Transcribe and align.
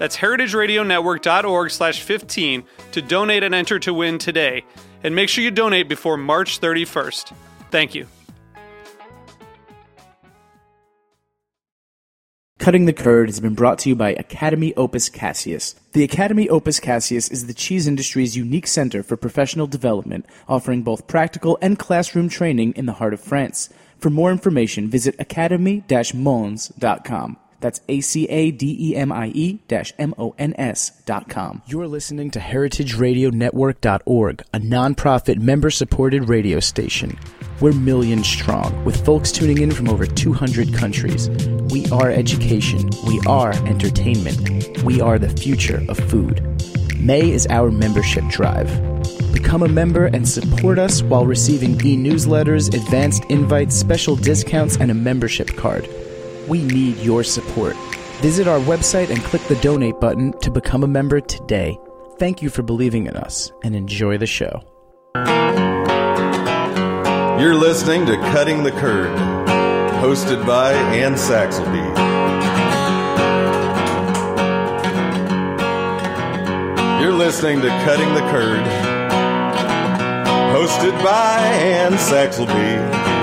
That's 0.00 0.16
heritageradionetwork.org 0.16 1.70
slash 1.70 2.00
15 2.00 2.64
to 2.92 3.02
donate 3.02 3.42
and 3.42 3.54
enter 3.54 3.78
to 3.80 3.92
win 3.92 4.16
today. 4.16 4.64
And 5.04 5.14
make 5.14 5.28
sure 5.28 5.44
you 5.44 5.50
donate 5.50 5.90
before 5.90 6.16
March 6.16 6.58
31st. 6.58 7.34
Thank 7.70 7.94
you. 7.94 8.06
Cutting 12.58 12.86
the 12.86 12.94
Curd 12.94 13.28
has 13.28 13.40
been 13.40 13.54
brought 13.54 13.78
to 13.80 13.90
you 13.90 13.94
by 13.94 14.14
Academie 14.14 14.72
Opus 14.74 15.10
Caseus. 15.10 15.74
The 15.92 16.04
Academie 16.04 16.48
Opus 16.48 16.80
Caseus 16.80 17.30
is 17.30 17.46
the 17.46 17.52
cheese 17.52 17.86
industry's 17.86 18.38
unique 18.38 18.68
center 18.68 19.02
for 19.02 19.18
professional 19.18 19.66
development, 19.66 20.24
offering 20.48 20.82
both 20.82 21.08
practical 21.08 21.58
and 21.60 21.78
classroom 21.78 22.30
training 22.30 22.72
in 22.72 22.86
the 22.86 22.94
heart 22.94 23.12
of 23.12 23.20
France. 23.20 23.68
For 23.98 24.08
more 24.08 24.32
information, 24.32 24.88
visit 24.88 25.18
academie-mons.com. 25.18 27.36
That's 27.60 27.80
A-C-A-D-E-M-I-E 27.88 29.60
dash 29.68 29.92
M-O-N-S 29.98 31.02
dot 31.04 31.28
com. 31.28 31.62
You're 31.66 31.86
listening 31.86 32.32
to 32.32 32.40
HeritageRadioNetwork.org, 32.40 34.42
a 34.52 34.58
nonprofit 34.58 35.38
member-supported 35.38 36.28
radio 36.28 36.58
station. 36.60 37.18
We're 37.60 37.72
millions 37.72 38.26
strong, 38.26 38.84
with 38.84 39.04
folks 39.04 39.30
tuning 39.30 39.58
in 39.58 39.70
from 39.70 39.88
over 39.88 40.06
200 40.06 40.74
countries. 40.74 41.28
We 41.70 41.86
are 41.90 42.10
education. 42.10 42.90
We 43.06 43.20
are 43.26 43.52
entertainment. 43.66 44.82
We 44.82 45.02
are 45.02 45.18
the 45.18 45.28
future 45.28 45.84
of 45.88 45.98
food. 45.98 46.42
May 46.98 47.30
is 47.30 47.46
our 47.48 47.70
membership 47.70 48.24
drive. 48.28 48.68
Become 49.32 49.62
a 49.62 49.68
member 49.68 50.06
and 50.06 50.28
support 50.28 50.78
us 50.78 51.02
while 51.02 51.26
receiving 51.26 51.72
e-newsletters, 51.84 52.74
advanced 52.74 53.24
invites, 53.26 53.76
special 53.76 54.16
discounts, 54.16 54.76
and 54.76 54.90
a 54.90 54.94
membership 54.94 55.54
card. 55.56 55.86
We 56.50 56.64
need 56.64 56.96
your 56.96 57.22
support. 57.22 57.76
Visit 58.22 58.48
our 58.48 58.58
website 58.58 59.08
and 59.10 59.22
click 59.22 59.40
the 59.44 59.54
donate 59.60 60.00
button 60.00 60.36
to 60.40 60.50
become 60.50 60.82
a 60.82 60.88
member 60.88 61.20
today. 61.20 61.78
Thank 62.18 62.42
you 62.42 62.50
for 62.50 62.62
believing 62.64 63.06
in 63.06 63.16
us 63.16 63.52
and 63.62 63.76
enjoy 63.76 64.18
the 64.18 64.26
show. 64.26 64.60
You're 67.40 67.54
listening 67.54 68.04
to 68.06 68.16
Cutting 68.32 68.64
the 68.64 68.72
Curd, 68.72 69.16
hosted 70.02 70.44
by 70.44 70.72
Ann 70.72 71.14
Saxelby. 71.14 71.86
You're 77.00 77.12
listening 77.12 77.60
to 77.60 77.68
Cutting 77.68 78.12
the 78.12 78.22
Curd, 78.32 78.66
hosted 80.52 81.00
by 81.04 81.38
Ann 81.38 81.92
Saxelby. 81.92 83.19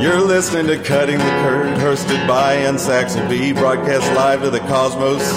You're 0.00 0.22
listening 0.22 0.66
to 0.68 0.82
Cutting 0.82 1.18
the 1.18 1.24
Curd, 1.24 1.76
hosted 1.78 2.26
by 2.26 2.54
Ann 2.54 2.76
Saxelby, 2.76 3.52
broadcast 3.54 4.10
live 4.14 4.40
to 4.40 4.48
the 4.48 4.60
cosmos 4.60 5.30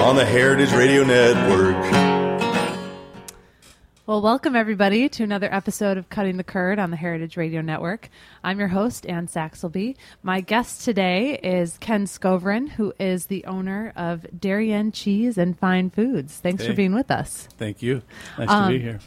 on 0.00 0.16
the 0.16 0.24
Heritage 0.24 0.72
Radio 0.72 1.04
Network. 1.04 1.76
Well, 4.06 4.22
welcome 4.22 4.56
everybody 4.56 5.10
to 5.10 5.22
another 5.24 5.52
episode 5.54 5.98
of 5.98 6.08
Cutting 6.08 6.38
the 6.38 6.42
Curd 6.42 6.78
on 6.78 6.90
the 6.90 6.96
Heritage 6.96 7.36
Radio 7.36 7.60
Network. 7.60 8.08
I'm 8.42 8.58
your 8.58 8.68
host, 8.68 9.06
Ann 9.06 9.28
Saxelby. 9.28 9.94
My 10.22 10.40
guest 10.40 10.82
today 10.82 11.34
is 11.34 11.76
Ken 11.78 12.06
Skovron, 12.06 12.70
who 12.70 12.94
is 12.98 13.26
the 13.26 13.44
owner 13.44 13.92
of 13.94 14.26
Darien 14.40 14.90
Cheese 14.90 15.36
and 15.36 15.56
Fine 15.58 15.90
Foods. 15.90 16.38
Thanks 16.38 16.66
for 16.66 16.72
being 16.72 16.94
with 16.94 17.10
us. 17.10 17.46
Thank 17.58 17.82
you. 17.82 18.00
Nice 18.38 18.48
Um, 18.48 18.72
to 18.72 18.78
be 18.78 18.82
here. 18.82 19.00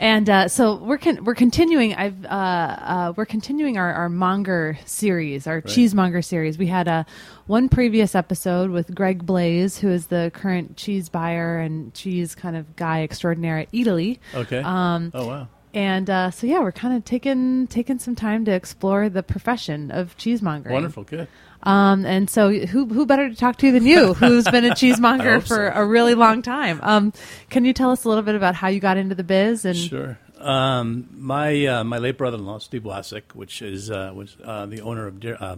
And 0.00 0.30
uh, 0.30 0.48
so 0.48 0.76
we're 0.76 0.98
con- 0.98 1.24
we're 1.24 1.34
continuing. 1.34 1.94
I've 1.94 2.24
uh, 2.24 2.28
uh, 2.28 3.12
we're 3.16 3.26
continuing 3.26 3.78
our, 3.78 3.92
our 3.92 4.08
monger 4.08 4.78
series, 4.84 5.46
our 5.46 5.60
cheesemonger 5.60 6.24
series. 6.24 6.56
We 6.56 6.66
had 6.66 6.86
a 6.86 7.04
one 7.46 7.68
previous 7.68 8.14
episode 8.14 8.70
with 8.70 8.94
Greg 8.94 9.26
Blais, 9.26 9.78
who 9.78 9.88
is 9.88 10.06
the 10.06 10.30
current 10.34 10.76
cheese 10.76 11.08
buyer 11.08 11.58
and 11.58 11.92
cheese 11.94 12.34
kind 12.34 12.56
of 12.56 12.76
guy 12.76 13.02
extraordinaire 13.02 13.58
at 13.58 13.72
Eataly. 13.72 14.18
Okay. 14.34 14.62
Um, 14.64 15.10
oh 15.14 15.26
wow. 15.26 15.48
And 15.74 16.08
uh, 16.08 16.30
so 16.30 16.46
yeah, 16.46 16.60
we're 16.60 16.72
kind 16.72 16.96
of 16.96 17.04
taking 17.04 17.66
taking 17.66 17.98
some 17.98 18.14
time 18.14 18.44
to 18.46 18.52
explore 18.52 19.08
the 19.08 19.22
profession 19.22 19.90
of 19.90 20.16
cheesemongering. 20.16 20.70
Wonderful. 20.70 21.04
Good. 21.04 21.28
Um, 21.62 22.06
and 22.06 22.30
so 22.30 22.50
who 22.50 22.86
who 22.86 23.04
better 23.04 23.28
to 23.28 23.34
talk 23.34 23.58
to 23.58 23.72
than 23.72 23.86
you, 23.86 24.14
who's 24.14 24.44
been 24.44 24.64
a 24.64 24.74
cheesemonger 24.74 25.40
for 25.40 25.72
so. 25.72 25.72
a 25.74 25.84
really 25.84 26.14
long 26.14 26.42
time? 26.42 26.80
Um, 26.82 27.12
can 27.50 27.64
you 27.64 27.72
tell 27.72 27.90
us 27.90 28.04
a 28.04 28.08
little 28.08 28.22
bit 28.22 28.34
about 28.34 28.54
how 28.54 28.68
you 28.68 28.80
got 28.80 28.96
into 28.96 29.14
the 29.14 29.24
biz 29.24 29.64
and 29.64 29.76
Sure. 29.76 30.18
Um, 30.38 31.08
my 31.12 31.66
uh, 31.66 31.84
my 31.84 31.98
late 31.98 32.16
brother-in-law 32.16 32.58
Steve 32.58 32.82
Wasik, 32.82 33.34
which 33.34 33.60
is 33.60 33.90
uh, 33.90 34.12
was 34.14 34.36
uh, 34.44 34.66
the 34.66 34.80
owner 34.80 35.06
of 35.06 35.18
Deer, 35.18 35.36
uh, 35.40 35.56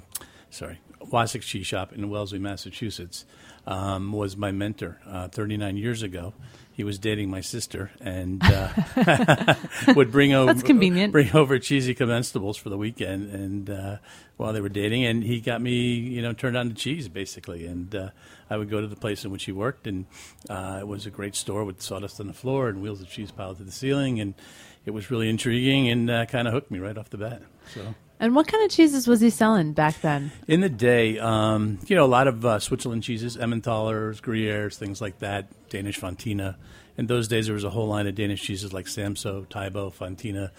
sorry 0.49 0.81
Wasik 1.01 1.43
Cheese 1.43 1.67
Shop 1.67 1.93
in 1.93 2.09
Wellesley, 2.11 2.39
Massachusetts, 2.39 3.25
um, 3.67 4.13
was 4.13 4.37
my 4.37 4.53
mentor 4.53 4.99
uh, 5.07 5.29
39 5.29 5.77
years 5.77 6.03
ago. 6.03 6.33
He 6.81 6.85
was 6.85 6.99
dating 6.99 7.29
my 7.29 7.43
sister 7.43 7.91
and 8.01 8.43
uh, 8.43 9.55
would 9.95 10.11
bring 10.11 10.33
over 10.33 10.51
That's 10.55 10.63
convenient. 10.63 11.13
bring 11.13 11.31
over 11.37 11.59
cheesy 11.59 11.95
comestibles 11.95 12.57
for 12.59 12.71
the 12.71 12.79
weekend 12.79 13.35
and 13.35 13.69
uh, 13.69 13.97
while 14.39 14.55
they 14.55 14.63
were 14.63 14.71
dating 14.71 15.05
and 15.05 15.23
he 15.23 15.43
got 15.43 15.61
me 15.61 15.73
you 15.73 16.23
know 16.23 16.33
turned 16.33 16.57
on 16.57 16.71
to 16.71 16.75
cheese 16.75 17.07
basically 17.07 17.67
and 17.67 17.95
uh, 17.95 18.09
I 18.49 18.57
would 18.57 18.71
go 18.71 18.81
to 18.81 18.87
the 18.87 18.97
place 18.97 19.27
in 19.27 19.31
which 19.31 19.45
he 19.45 19.53
worked 19.53 19.87
and 19.87 20.07
uh, 20.49 20.79
it 20.81 20.89
was 20.89 21.05
a 21.05 21.11
great 21.11 21.37
store 21.37 21.67
with 21.67 21.83
sawdust 21.83 22.19
on 22.19 22.29
the 22.29 22.33
floor 22.33 22.71
and 22.71 22.81
wheels 22.81 23.03
of 23.03 23.11
cheese 23.11 23.31
piled 23.31 23.59
to 23.59 23.65
the 23.65 23.73
ceiling 23.73 24.19
and 24.19 24.33
it 24.87 24.93
was 24.93 25.11
really 25.11 25.29
intriguing 25.29 25.91
and 25.91 26.09
uh, 26.11 26.25
kind 26.25 26.49
of 26.49 26.55
hooked 26.55 26.71
me 26.71 26.79
right 26.79 26.97
off 26.97 27.11
the 27.11 27.19
bat 27.19 27.43
so 27.75 27.95
and 28.21 28.35
what 28.35 28.47
kind 28.47 28.63
of 28.65 28.71
cheeses 28.71 29.09
was 29.09 29.21
he 29.21 29.31
selling 29.31 29.73
back 29.73 30.01
then? 30.03 30.31
in 30.47 30.61
the 30.61 30.69
day, 30.69 31.19
um, 31.19 31.79
you 31.87 31.97
know, 31.97 32.05
a 32.05 32.07
lot 32.07 32.29
of 32.29 32.45
uh, 32.45 32.59
Switzerland 32.59 33.03
cheeses, 33.03 33.37
Emmentaler's, 33.37 34.21
Gruyere's, 34.21 34.77
things 34.77 35.01
like 35.01 35.19
that, 35.21 35.47
Danish 35.71 35.99
Fontina. 35.99 36.57
In 36.97 37.07
those 37.07 37.29
days, 37.29 37.47
there 37.47 37.55
was 37.55 37.65
a 37.65 37.71
whole 37.71 37.89
line 37.89 38.07
of 38.07 38.15
Danish 38.15 38.43
cheeses 38.43 38.73
like 38.73 38.87
Samso, 38.87 39.47
Tybo, 39.47 39.93
Fontina, 39.93 40.51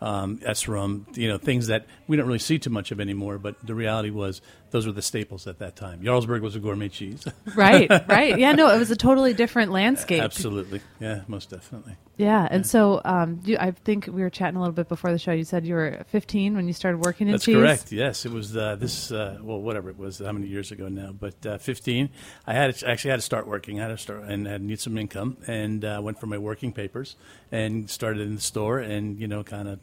um, 0.00 0.38
Esrom, 0.38 1.16
you 1.16 1.28
know, 1.28 1.38
things 1.38 1.66
that 1.66 1.86
we 2.06 2.16
don't 2.16 2.26
really 2.26 2.38
see 2.38 2.58
too 2.58 2.70
much 2.70 2.92
of 2.92 3.00
anymore. 3.00 3.38
But 3.38 3.56
the 3.66 3.74
reality 3.74 4.10
was 4.10 4.40
those 4.70 4.86
were 4.86 4.92
the 4.92 5.02
staples 5.02 5.46
at 5.46 5.58
that 5.58 5.76
time. 5.76 6.02
Jarlsberg 6.02 6.40
was 6.40 6.56
a 6.56 6.60
gourmet 6.60 6.88
cheese. 6.88 7.26
Right, 7.54 7.88
right. 8.08 8.38
Yeah, 8.38 8.52
no, 8.52 8.70
it 8.72 8.78
was 8.78 8.90
a 8.90 8.96
totally 8.96 9.32
different 9.34 9.72
landscape. 9.72 10.22
Absolutely. 10.22 10.80
Yeah, 11.00 11.22
most 11.26 11.50
definitely. 11.50 11.96
Yeah, 12.16 12.46
and 12.50 12.66
so 12.66 13.00
um, 13.04 13.40
you, 13.44 13.56
I 13.58 13.70
think 13.70 14.06
we 14.06 14.22
were 14.22 14.30
chatting 14.30 14.56
a 14.56 14.60
little 14.60 14.74
bit 14.74 14.88
before 14.88 15.10
the 15.10 15.18
show. 15.18 15.32
You 15.32 15.44
said 15.44 15.66
you 15.66 15.74
were 15.74 16.04
15 16.08 16.54
when 16.54 16.66
you 16.66 16.72
started 16.72 16.98
working 17.04 17.26
in 17.28 17.32
That's 17.32 17.44
cheese. 17.44 17.56
correct. 17.56 17.90
Yes, 17.90 18.26
it 18.26 18.32
was 18.32 18.56
uh, 18.56 18.76
this. 18.76 19.10
Uh, 19.10 19.38
well, 19.40 19.60
whatever 19.60 19.90
it 19.90 19.98
was, 19.98 20.18
how 20.18 20.32
many 20.32 20.46
years 20.46 20.70
ago 20.70 20.88
now? 20.88 21.12
But 21.12 21.44
uh, 21.46 21.58
fifteen. 21.58 22.10
I 22.46 22.54
had 22.54 22.74
to, 22.74 22.88
actually 22.88 23.10
had 23.10 23.16
to 23.16 23.22
start 23.22 23.46
working. 23.46 23.80
I 23.80 23.84
had 23.84 23.88
to 23.88 23.98
start 23.98 24.22
and 24.24 24.46
had 24.46 24.62
need 24.62 24.80
some 24.80 24.98
income, 24.98 25.38
and 25.46 25.84
uh, 25.84 26.00
went 26.02 26.20
for 26.20 26.26
my 26.26 26.38
working 26.38 26.72
papers 26.72 27.16
and 27.50 27.88
started 27.88 28.20
in 28.22 28.34
the 28.34 28.40
store, 28.40 28.78
and 28.78 29.18
you 29.18 29.26
know, 29.26 29.42
kind 29.42 29.68
of 29.68 29.80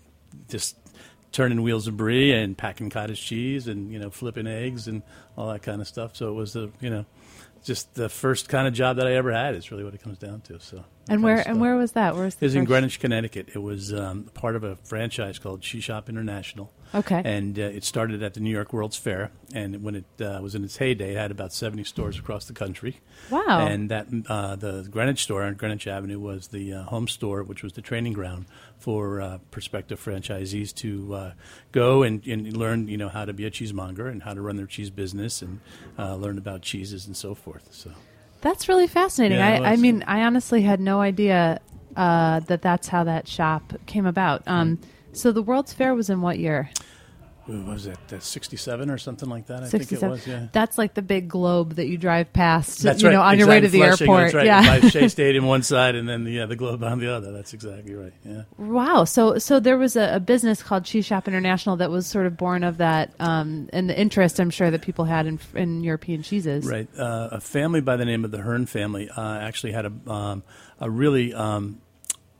just 0.50 0.78
turning 1.36 1.62
wheels 1.62 1.86
of 1.86 1.98
brie 1.98 2.32
and 2.32 2.58
packing 2.58 2.90
cottage 2.90 3.22
cheese 3.22 3.68
and 3.68 3.92
you 3.92 4.00
know 4.00 4.10
flipping 4.10 4.48
eggs 4.48 4.88
and 4.88 5.04
all 5.38 5.52
that 5.52 5.62
kind 5.62 5.82
of 5.82 5.88
stuff. 5.88 6.16
So 6.16 6.30
it 6.30 6.34
was 6.34 6.56
a 6.56 6.70
you 6.80 6.90
know 6.90 7.06
just 7.64 7.96
the 7.96 8.10
first 8.10 8.48
kind 8.48 8.68
of 8.68 8.74
job 8.74 8.98
that 8.98 9.08
I 9.08 9.14
ever 9.14 9.32
had. 9.32 9.56
Is 9.56 9.72
really 9.72 9.84
what 9.84 9.94
it 9.94 10.02
comes 10.02 10.18
down 10.18 10.42
to. 10.42 10.60
So. 10.60 10.84
And 11.08 11.22
where 11.22 11.48
and 11.48 11.62
where 11.62 11.76
was 11.76 11.92
that? 11.92 12.16
Where 12.16 12.26
was 12.26 12.36
It 12.36 12.40
the 12.40 12.46
was 12.48 12.56
in 12.56 12.66
Greenwich, 12.66 13.00
Connecticut. 13.00 13.50
It 13.54 13.62
was 13.62 13.94
um, 13.94 14.24
part 14.34 14.56
of 14.56 14.64
a 14.64 14.76
franchise 14.78 15.38
called 15.38 15.62
Cheese 15.62 15.84
Shop 15.84 16.10
International. 16.10 16.72
Okay. 16.96 17.22
And 17.24 17.60
uh, 17.60 17.64
it 17.64 17.84
started 17.84 18.24
at 18.24 18.34
the 18.34 18.40
New 18.40 18.50
York 18.50 18.74
World's 18.74 18.98
Fair. 18.98 19.32
And 19.54 19.84
when 19.84 19.96
it 19.96 20.06
uh, 20.22 20.40
was 20.42 20.56
in 20.56 20.64
its 20.64 20.78
heyday, 20.78 21.12
it 21.14 21.18
had 21.18 21.30
about 21.30 21.54
70 21.54 21.84
stores 21.84 22.18
across 22.18 22.46
the 22.46 22.54
country. 22.54 23.02
Wow. 23.30 23.68
And 23.68 23.90
that 23.90 24.08
uh, 24.28 24.56
the 24.56 24.88
Greenwich 24.90 25.22
store 25.24 25.44
on 25.44 25.56
Greenwich 25.56 25.88
Avenue 25.88 26.20
was 26.20 26.48
the 26.48 26.74
uh, 26.74 26.84
home 26.84 27.08
store, 27.08 27.44
which 27.44 27.62
was 27.62 27.74
the 27.74 27.82
training 27.82 28.14
ground 28.14 28.46
for 28.80 29.22
uh, 29.22 29.38
prospective 29.52 30.04
franchisees 30.04 30.74
to 30.76 31.14
uh, 31.14 31.32
go 31.72 32.04
and, 32.04 32.26
and 32.26 32.56
learn, 32.56 32.88
you 32.88 32.98
know, 32.98 33.10
how 33.10 33.26
to 33.26 33.34
be 33.34 33.46
a 33.46 33.52
cheesemonger 33.52 34.08
and 34.08 34.24
how 34.24 34.34
to 34.34 34.42
run 34.42 34.56
their 34.56 34.66
cheese 34.66 34.90
business 34.90 35.25
and 35.42 35.60
uh, 35.98 36.16
learn 36.16 36.38
about 36.38 36.62
cheeses 36.62 37.08
and 37.08 37.16
so 37.16 37.36
forth. 37.36 37.68
So. 37.72 37.92
That's 38.42 38.70
really 38.70 38.88
fascinating. 38.88 39.40
Yeah, 39.40 39.62
I, 39.62 39.72
I 39.72 39.76
mean, 39.76 40.04
I 40.08 40.22
honestly 40.22 40.62
had 40.62 40.80
no 40.80 41.02
idea 41.02 41.60
uh, 41.96 42.42
that 42.42 42.62
that's 42.62 42.88
how 42.88 43.04
that 43.04 43.28
shop 43.28 43.74
came 43.86 44.06
about. 44.06 44.44
Um, 44.48 44.80
so 45.14 45.32
the 45.32 45.42
World's 45.42 45.74
Fair 45.74 45.96
was 45.96 46.10
in 46.10 46.22
what 46.22 46.38
year? 46.38 46.70
What 47.46 47.66
was 47.66 47.86
it? 47.86 47.98
Uh, 48.12 48.20
67 48.20 48.90
or 48.90 48.98
something 48.98 49.30
like 49.30 49.48
that, 49.48 49.64
I 49.64 49.68
think 49.68 49.92
it 49.92 50.02
was, 50.02 50.26
yeah. 50.26 50.48
That's 50.52 50.80
like 50.80 50.96
the 50.96 51.04
big 51.04 51.28
globe 51.28 51.76
that 51.76 51.86
you 51.86 51.98
drive 51.98 52.34
past, 52.34 52.82
That's 52.82 53.04
you 53.04 53.10
right. 53.10 53.14
know, 53.14 53.22
on 53.22 53.38
your 53.38 53.48
way 53.48 53.60
to 53.60 53.68
the 53.68 53.78
Flushing, 53.80 54.08
airport. 54.08 54.24
That's 54.24 54.34
right. 54.34 54.46
Yeah. 54.46 54.80
By 54.80 54.90
Shea 54.90 55.08
Stadium 55.10 55.46
one 55.46 55.62
side 55.62 55.94
and 55.94 56.10
then 56.10 56.24
the, 56.24 56.32
yeah, 56.32 56.48
the 56.48 56.56
globe 56.56 56.84
on 56.84 56.98
the 56.98 57.14
other. 57.14 57.32
That's 57.32 57.54
exactly 57.54 57.94
right. 57.94 58.14
Yeah. 58.24 58.44
Wow. 58.58 59.04
So 59.04 59.38
so 59.38 59.60
there 59.60 59.78
was 59.78 59.96
a, 59.96 60.16
a 60.16 60.20
business 60.20 60.64
called 60.64 60.86
Cheese 60.86 61.06
Shop 61.06 61.28
International 61.28 61.76
that 61.78 61.92
was 61.92 62.08
sort 62.08 62.26
of 62.26 62.36
born 62.36 62.64
of 62.64 62.78
that 62.78 63.14
um, 63.20 63.70
and 63.72 63.90
the 63.90 64.00
interest 64.00 64.40
I'm 64.40 64.50
sure 64.50 64.72
that 64.72 64.82
people 64.82 65.06
had 65.06 65.28
in, 65.28 65.40
in 65.54 65.84
European 65.84 66.24
cheeses. 66.24 66.66
Right. 66.66 66.88
Uh, 66.98 67.30
a 67.34 67.42
family 67.42 67.82
by 67.82 67.96
the 67.96 68.06
name 68.06 68.26
of 68.26 68.32
the 68.32 68.40
Hearn 68.40 68.66
family 68.66 69.08
uh, 69.10 69.38
actually 69.38 69.74
had 69.74 69.86
a, 69.86 70.12
um, 70.12 70.44
a 70.80 70.90
really 70.90 71.32
um, 71.34 71.80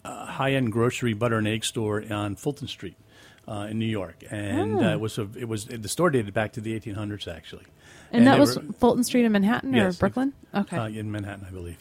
uh, 0.04 0.26
high 0.26 0.54
end 0.54 0.72
grocery 0.72 1.14
butter 1.14 1.38
and 1.38 1.48
egg 1.48 1.64
store 1.64 2.04
on 2.12 2.36
Fulton 2.36 2.68
Street. 2.68 2.96
Uh, 3.48 3.68
in 3.70 3.78
New 3.78 3.86
York, 3.86 4.24
and 4.32 4.78
Ah. 4.82 4.86
uh, 4.90 4.94
it 4.94 5.00
was 5.00 5.20
a, 5.20 5.28
it 5.38 5.48
was 5.48 5.66
the 5.66 5.88
store 5.88 6.10
dated 6.10 6.34
back 6.34 6.54
to 6.54 6.62
the 6.62 6.74
1800s 6.80 7.28
actually, 7.28 7.66
And, 8.12 8.26
that 8.26 8.40
was 8.40 8.56
were- 8.58 8.74
Fulton 8.74 9.04
Street 9.04 9.24
in 9.24 9.32
Manhattan 9.32 9.72
Yes, 9.72 9.96
or 9.96 10.00
Brooklyn? 10.00 10.34
Okay. 10.52 10.76
uh, 10.78 10.88
in 10.88 11.12
Manhattan, 11.12 11.46
I 11.48 11.52
believe. 11.52 11.78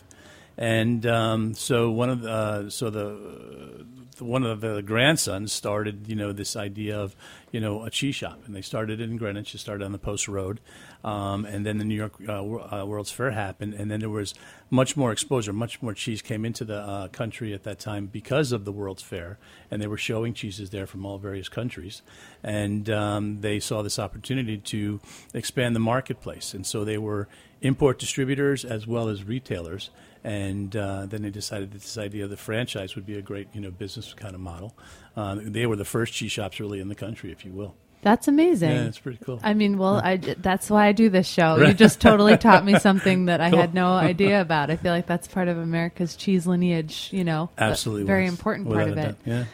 And 0.59 1.07
um, 1.07 1.55
so 1.55 1.91
one 1.91 2.11
of 2.11 2.21
the 2.21 2.31
uh, 2.31 2.69
so 2.71 2.91
the 2.91 3.87
one 4.21 4.45
of 4.45 4.61
the 4.61 4.83
grandsons 4.83 5.53
started 5.53 6.09
you 6.09 6.15
know 6.15 6.33
this 6.33 6.57
idea 6.57 6.99
of 6.99 7.17
you 7.51 7.61
know 7.61 7.85
a 7.85 7.91
cheese 7.91 8.15
shop, 8.15 8.41
and 8.47 8.55
they 8.55 8.63
started 8.63 9.01
it 9.01 9.05
in 9.05 9.17
Greenwich. 9.17 9.55
It 9.55 9.59
started 9.59 9.85
on 9.85 9.93
the 9.93 9.99
Post 9.99 10.29
Road, 10.29 10.61
um, 11.03 11.45
and 11.45 11.65
then 11.65 11.79
the 11.79 11.85
New 11.85 11.95
York 11.95 12.15
uh, 12.29 12.43
uh, 12.43 12.85
World's 12.85 13.11
Fair 13.11 13.31
happened, 13.31 13.75
and 13.75 13.91
then 13.91 14.01
there 14.01 14.11
was 14.11 14.35
much 14.71 14.97
more 14.97 15.13
exposure, 15.13 15.53
much 15.53 15.81
more 15.83 15.95
cheese 15.95 16.23
came 16.23 16.45
into 16.45 16.65
the 16.65 16.79
uh, 16.79 17.09
country 17.09 17.53
at 17.53 17.63
that 17.65 17.79
time 17.79 18.07
because 18.07 18.53
of 18.53 18.65
the 18.65 18.73
World's 18.73 19.03
Fair, 19.03 19.39
and 19.71 19.81
they 19.81 19.87
were 19.87 19.99
showing 19.99 20.35
cheeses 20.35 20.71
there 20.71 20.87
from 20.87 21.07
all 21.07 21.19
various 21.19 21.49
countries, 21.49 22.03
and 22.43 22.91
um, 22.91 23.41
they 23.41 23.61
saw 23.61 23.83
this 23.83 23.99
opportunity 23.99 24.59
to 24.59 25.01
expand 25.33 25.77
the 25.77 25.81
marketplace, 25.81 26.55
and 26.55 26.67
so 26.67 26.85
they 26.85 26.99
were 26.99 27.29
import 27.63 27.99
distributors 27.99 28.65
as 28.65 28.87
well 28.87 29.09
as 29.09 29.25
retailers. 29.25 29.91
And 30.25 30.75
uh, 30.75 31.05
then 31.07 31.21
they 31.23 31.29
decided 31.31 31.73
that 31.73 31.83
this 31.83 31.99
idea 31.99 32.25
of 32.25 32.31
the 32.31 32.37
franchise 32.39 32.95
would 32.97 33.05
be 33.05 33.19
a 33.19 33.23
great, 33.23 33.49
you 33.53 33.61
know, 33.61 33.71
business 33.71 34.15
kind 34.15 34.35
of 34.35 34.41
model. 34.41 34.75
Uh, 35.17 35.37
they 35.41 35.67
were 35.67 35.77
the 35.77 35.85
first 35.85 36.15
cheese 36.15 36.33
shops 36.33 36.59
really 36.59 36.81
in 36.81 36.89
the 36.89 36.95
country, 36.95 37.31
if 37.31 37.45
you 37.45 37.53
will. 37.53 37.75
That's 38.01 38.27
amazing. 38.29 38.71
Yeah, 38.71 38.85
it's 38.85 38.99
pretty 38.99 39.19
cool. 39.25 39.41
I 39.43 39.55
mean, 39.55 39.79
well, 39.79 39.97
I, 39.97 40.17
that's 40.17 40.69
why 40.71 40.87
I 40.87 40.93
do 40.93 41.09
this 41.11 41.27
show. 41.27 41.57
You 41.67 41.73
just 41.75 42.01
totally 42.01 42.37
taught 42.39 42.65
me 42.65 42.79
something 42.79 43.27
that 43.27 43.41
I 43.43 43.51
Cool. 43.51 43.61
had 43.61 43.75
no 43.75 43.93
idea 43.95 44.41
about. 44.41 44.71
I 44.71 44.77
feel 44.77 44.93
like 44.93 45.07
that's 45.07 45.29
part 45.29 45.49
of 45.49 45.57
America's 45.59 46.17
cheese 46.17 46.47
lineage, 46.47 47.09
you 47.13 47.25
know. 47.25 47.51
Absolutely, 47.59 48.05
Very 48.05 48.25
was. 48.25 48.33
important 48.33 48.69
part 48.69 48.89
of 48.89 48.99
it. 48.99 49.17
Yeah. 49.27 49.45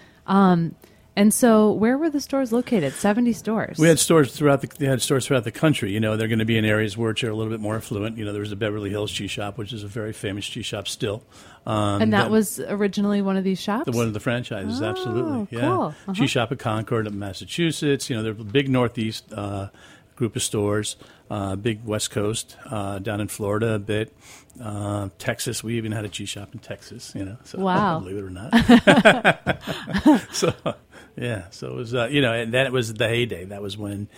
And 1.16 1.34
so, 1.34 1.72
where 1.72 1.98
were 1.98 2.08
the 2.08 2.20
stores 2.20 2.52
located? 2.52 2.92
70 2.92 3.32
stores. 3.32 3.78
We 3.78 3.88
had 3.88 3.98
stores 3.98 4.32
throughout 4.32 4.60
the 4.60 4.68
they 4.78 4.86
had 4.86 5.02
stores 5.02 5.26
throughout 5.26 5.44
the 5.44 5.50
country. 5.50 5.92
You 5.92 6.00
know, 6.00 6.16
they're 6.16 6.28
going 6.28 6.38
to 6.38 6.44
be 6.44 6.56
in 6.56 6.64
areas 6.64 6.96
which 6.96 7.24
are 7.24 7.30
a 7.30 7.34
little 7.34 7.50
bit 7.52 7.60
more 7.60 7.76
affluent. 7.76 8.16
You 8.16 8.24
know, 8.24 8.32
there 8.32 8.40
was 8.40 8.50
the 8.50 8.56
Beverly 8.56 8.90
Hills 8.90 9.10
Cheese 9.10 9.30
Shop, 9.30 9.58
which 9.58 9.72
is 9.72 9.82
a 9.82 9.88
very 9.88 10.12
famous 10.12 10.46
cheese 10.46 10.66
shop 10.66 10.86
still. 10.88 11.22
Um, 11.66 12.00
and 12.00 12.12
that, 12.12 12.30
was 12.30 12.58
originally 12.60 13.20
one 13.22 13.36
of 13.36 13.44
these 13.44 13.60
shops? 13.60 13.84
The 13.84 13.92
one 13.92 14.06
of 14.06 14.14
the 14.14 14.20
franchises, 14.20 14.80
Oh, 14.80 14.84
absolutely. 14.86 15.58
Yeah. 15.58 15.60
cool. 15.60 15.82
Uh-huh. 15.82 16.14
Cheese 16.14 16.30
Shop 16.30 16.52
at 16.52 16.58
Concord, 16.58 17.06
of 17.06 17.14
Massachusetts. 17.14 18.08
You 18.08 18.16
know, 18.16 18.22
they're 18.22 18.32
a 18.32 18.36
big 18.36 18.68
Northeast 18.68 19.30
uh, 19.32 19.68
group 20.20 20.36
of 20.36 20.42
stores. 20.42 20.96
Uh, 21.30 21.56
big 21.56 21.82
West 21.84 22.10
Coast, 22.10 22.56
uh, 22.66 22.98
down 22.98 23.20
in 23.22 23.28
Florida 23.28 23.74
a 23.74 23.78
bit. 23.78 24.14
Uh, 24.62 25.08
Texas, 25.18 25.64
we 25.64 25.76
even 25.78 25.92
had 25.92 26.04
a 26.04 26.08
cheese 26.08 26.28
shop 26.28 26.52
in 26.52 26.58
Texas. 26.58 27.12
You 27.14 27.24
know, 27.24 27.36
so 27.44 27.58
Wow. 27.58 27.98
believe 28.04 28.18
it 28.18 28.24
or 28.24 28.30
not. 28.30 28.50
so, 30.32 30.52
yeah, 31.16 31.44
so 31.50 31.68
it 31.68 31.74
was, 31.74 31.94
uh, 31.94 32.08
you 32.10 32.20
know, 32.20 32.32
and 32.34 32.52
then 32.52 32.66
it 32.66 32.72
was 32.72 32.92
the 32.92 33.08
heyday. 33.08 33.46
That 33.46 33.62
was 33.62 33.78
when 33.78 34.08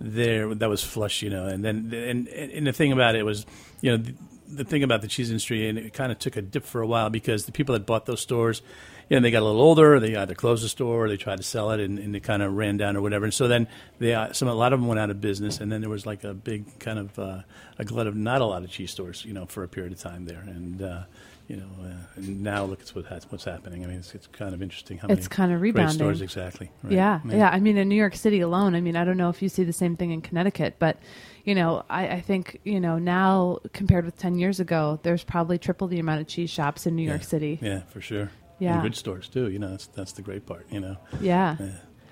there 0.00 0.54
that 0.54 0.68
was 0.68 0.84
flush, 0.84 1.22
you 1.22 1.30
know, 1.30 1.46
and 1.46 1.64
then 1.64 1.90
and 1.94 2.28
and 2.28 2.66
the 2.66 2.72
thing 2.72 2.92
about 2.92 3.16
it 3.16 3.24
was, 3.24 3.46
you 3.80 3.90
know. 3.90 3.96
The, 3.96 4.14
the 4.50 4.64
thing 4.64 4.82
about 4.82 5.02
the 5.02 5.08
cheese 5.08 5.28
industry, 5.28 5.68
and 5.68 5.78
it 5.78 5.92
kind 5.92 6.10
of 6.10 6.18
took 6.18 6.34
a 6.34 6.40
dip 6.40 6.64
for 6.64 6.80
a 6.80 6.86
while 6.86 7.10
because 7.10 7.44
the 7.44 7.52
people 7.52 7.74
that 7.74 7.84
bought 7.84 8.06
those 8.06 8.20
stores, 8.22 8.62
you 9.08 9.16
know, 9.16 9.22
they 9.22 9.30
got 9.30 9.42
a 9.42 9.46
little 9.46 9.60
older. 9.60 9.98
They 10.00 10.16
either 10.16 10.34
closed 10.34 10.64
the 10.64 10.68
store, 10.68 11.04
or 11.04 11.08
they 11.08 11.16
tried 11.16 11.36
to 11.38 11.42
sell 11.42 11.70
it, 11.70 11.80
and, 11.80 11.98
and 11.98 12.14
it 12.14 12.22
kind 12.22 12.42
of 12.42 12.54
ran 12.54 12.76
down 12.76 12.96
or 12.96 13.00
whatever. 13.00 13.24
And 13.24 13.34
so 13.34 13.48
then 13.48 13.66
they, 13.98 14.14
uh, 14.14 14.32
some 14.32 14.48
a 14.48 14.54
lot 14.54 14.72
of 14.72 14.80
them 14.80 14.88
went 14.88 15.00
out 15.00 15.10
of 15.10 15.20
business, 15.20 15.60
and 15.60 15.70
then 15.72 15.80
there 15.80 15.90
was 15.90 16.04
like 16.06 16.24
a 16.24 16.34
big 16.34 16.78
kind 16.78 16.98
of 16.98 17.18
uh, 17.18 17.42
a 17.78 17.84
glut 17.84 18.06
of 18.06 18.14
not 18.16 18.40
a 18.40 18.44
lot 18.44 18.64
of 18.64 18.70
cheese 18.70 18.90
stores, 18.90 19.24
you 19.24 19.32
know, 19.32 19.46
for 19.46 19.62
a 19.64 19.68
period 19.68 19.92
of 19.92 19.98
time 19.98 20.26
there. 20.26 20.42
And 20.46 20.82
uh, 20.82 21.02
you 21.46 21.56
know, 21.56 21.68
uh, 21.82 21.94
and 22.16 22.42
now 22.42 22.64
look 22.64 22.82
at 22.82 22.88
what 22.90 23.06
has, 23.06 23.24
what's 23.30 23.44
happening. 23.44 23.82
I 23.82 23.86
mean, 23.86 23.96
it's, 24.00 24.14
it's 24.14 24.26
kind 24.26 24.54
of 24.54 24.60
interesting 24.60 24.98
how 24.98 25.08
It's 25.08 25.20
many 25.20 25.28
kind 25.36 25.52
of 25.52 25.62
rebounding. 25.62 25.94
stores 25.94 26.20
exactly. 26.20 26.70
right. 26.82 26.92
Yeah, 26.92 27.20
yeah, 27.24 27.48
I 27.48 27.58
mean, 27.58 27.78
in 27.78 27.88
New 27.88 27.94
York 27.94 28.14
City 28.14 28.40
alone, 28.40 28.74
I 28.74 28.82
mean, 28.82 28.96
I 28.96 29.04
don't 29.06 29.16
know 29.16 29.30
if 29.30 29.40
you 29.40 29.48
see 29.48 29.64
the 29.64 29.72
same 29.72 29.96
thing 29.96 30.10
in 30.10 30.20
Connecticut, 30.20 30.76
but 30.78 30.98
you 31.44 31.54
know, 31.54 31.86
I, 31.88 32.08
I 32.08 32.20
think 32.20 32.60
you 32.64 32.78
know 32.80 32.98
now 32.98 33.60
compared 33.72 34.04
with 34.04 34.18
ten 34.18 34.38
years 34.38 34.60
ago, 34.60 35.00
there's 35.02 35.24
probably 35.24 35.56
triple 35.56 35.88
the 35.88 35.98
amount 35.98 36.20
of 36.20 36.26
cheese 36.26 36.50
shops 36.50 36.86
in 36.86 36.94
New 36.94 37.08
York 37.08 37.24
City. 37.24 37.58
Yeah, 37.62 37.80
for 37.88 38.02
sure. 38.02 38.30
Yeah. 38.58 38.74
and 38.74 38.82
good 38.82 38.96
stores 38.96 39.28
too. 39.28 39.48
You 39.50 39.58
know, 39.58 39.70
that's 39.70 39.86
that's 39.88 40.12
the 40.12 40.22
great 40.22 40.46
part. 40.46 40.66
You 40.70 40.80
know. 40.80 40.96
Yeah. 41.20 41.56
Yeah. 41.60 41.66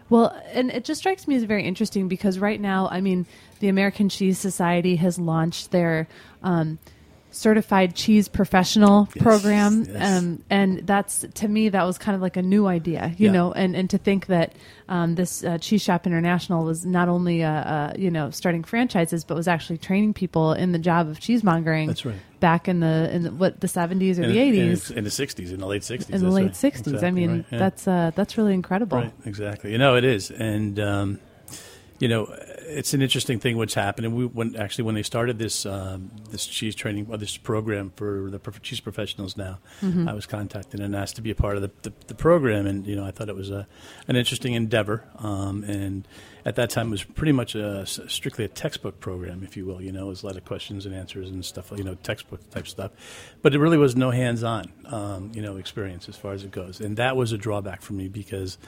Well, 0.08 0.40
and 0.52 0.70
it 0.70 0.84
just 0.84 1.00
strikes 1.00 1.26
me 1.26 1.34
as 1.34 1.42
very 1.42 1.64
interesting 1.64 2.06
because 2.06 2.38
right 2.38 2.60
now, 2.60 2.88
I 2.88 3.00
mean, 3.00 3.26
the 3.58 3.68
American 3.68 4.08
Cheese 4.08 4.38
Society 4.38 4.94
has 4.96 5.18
launched 5.18 5.72
their 5.72 6.06
um, 6.44 6.78
certified 7.32 7.94
cheese 7.96 8.28
professional 8.28 9.08
Yes, 9.14 9.22
program, 9.22 9.84
yes. 9.84 10.18
um, 10.22 10.42
and 10.48 10.86
that's 10.86 11.24
to 11.34 11.48
me 11.48 11.68
that 11.70 11.82
was 11.84 11.98
kind 11.98 12.14
of 12.14 12.22
like 12.22 12.36
a 12.36 12.42
new 12.42 12.66
idea, 12.68 13.12
you 13.18 13.26
Yeah. 13.26 13.32
know, 13.32 13.52
and 13.52 13.74
and 13.74 13.90
to 13.90 13.98
think 13.98 14.26
that 14.26 14.52
um, 14.88 15.16
this 15.16 15.42
uh, 15.44 15.58
Cheese 15.58 15.82
Shop 15.82 16.06
International 16.06 16.64
was 16.64 16.86
not 16.86 17.08
only 17.08 17.42
uh, 17.42 17.50
uh, 17.50 17.92
you 17.98 18.10
know 18.10 18.30
starting 18.30 18.62
franchises, 18.62 19.24
but 19.24 19.36
was 19.36 19.48
actually 19.48 19.78
training 19.78 20.14
people 20.14 20.52
in 20.52 20.70
the 20.72 20.78
job 20.78 21.08
of 21.08 21.18
cheesemongering. 21.18 21.88
That's 21.88 22.06
right. 22.06 22.14
Back 22.46 22.68
in 22.68 22.78
the 22.80 22.96
in 23.14 23.22
the, 23.24 23.30
what 23.32 23.60
the 23.60 23.66
seventies 23.68 24.18
or 24.20 24.22
In 24.24 24.30
the 24.32 24.38
eighties. 24.38 24.90
in 24.98 25.02
the 25.04 25.10
'60s, 25.10 25.50
in 25.52 25.58
the 25.58 25.66
late 25.66 25.82
'60s, 25.82 26.10
In 26.10 26.20
the 26.22 26.30
late 26.30 26.52
right. 26.62 26.72
'60s, 26.74 27.02
I 27.02 27.10
mean, 27.10 27.30
right, 27.30 27.44
yeah. 27.50 27.58
that's 27.58 27.88
uh, 27.88 28.10
that's 28.14 28.38
really 28.38 28.54
incredible. 28.54 28.98
Right, 28.98 29.12
exactly. 29.24 29.72
You 29.72 29.78
know, 29.78 29.96
it 29.96 30.04
is, 30.04 30.30
and 30.30 30.78
um, 30.78 31.08
you 31.98 32.08
know, 32.08 32.22
it's 32.78 32.92
an 32.94 33.00
interesting 33.02 33.40
thing 33.40 33.56
what's 33.56 33.74
happening. 33.74 34.14
We 34.14 34.26
when 34.26 34.54
actually 34.54 34.84
when 34.84 34.94
they 34.94 35.02
started 35.02 35.38
this 35.38 35.66
um, 35.66 36.10
this 36.30 36.46
cheese 36.46 36.74
training 36.76 37.06
or 37.10 37.16
this 37.16 37.36
program 37.36 37.90
for 37.96 38.28
the 38.30 38.38
prof- 38.38 38.62
cheese 38.62 38.80
professionals 38.80 39.36
now, 39.36 39.58
Mm-hmm. 39.82 40.08
I 40.08 40.12
was 40.12 40.26
contacted 40.26 40.78
and 40.80 40.94
asked 40.94 41.16
to 41.16 41.22
be 41.22 41.30
a 41.32 41.34
part 41.34 41.56
of 41.56 41.62
the, 41.62 41.70
the, 41.82 41.92
the 42.06 42.14
program, 42.14 42.66
and 42.66 42.86
you 42.86 42.94
know, 42.96 43.04
I 43.04 43.10
thought 43.10 43.28
it 43.28 43.34
was 43.36 43.50
a 43.50 43.66
an 44.08 44.14
interesting 44.16 44.52
endeavor, 44.54 45.02
um, 45.18 45.64
and 45.64 46.06
at 46.46 46.54
that 46.54 46.70
time 46.70 46.86
it 46.86 46.90
was 46.90 47.02
pretty 47.02 47.32
much 47.32 47.56
a, 47.56 47.84
strictly 47.84 48.44
a 48.44 48.48
textbook 48.48 49.00
program, 49.00 49.42
if 49.42 49.56
you 49.56 49.66
will. 49.66 49.82
You 49.82 49.90
know, 49.90 50.06
it 50.06 50.10
was 50.10 50.22
a 50.22 50.26
lot 50.26 50.36
of 50.36 50.44
questions 50.44 50.86
and 50.86 50.94
answers 50.94 51.28
and 51.28 51.44
stuff, 51.44 51.72
you 51.76 51.82
know, 51.82 51.96
textbook 51.96 52.48
type 52.50 52.68
stuff, 52.68 52.92
but 53.42 53.52
it 53.52 53.58
really 53.58 53.76
was 53.76 53.96
no 53.96 54.12
hands-on, 54.12 54.72
um, 54.86 55.32
you 55.34 55.42
know, 55.42 55.56
experience 55.56 56.08
as 56.08 56.16
far 56.16 56.32
as 56.32 56.44
it 56.44 56.52
goes, 56.52 56.80
and 56.80 56.96
that 56.98 57.16
was 57.16 57.32
a 57.32 57.38
drawback 57.38 57.82
for 57.82 57.94
me 57.94 58.06
because, 58.08 58.58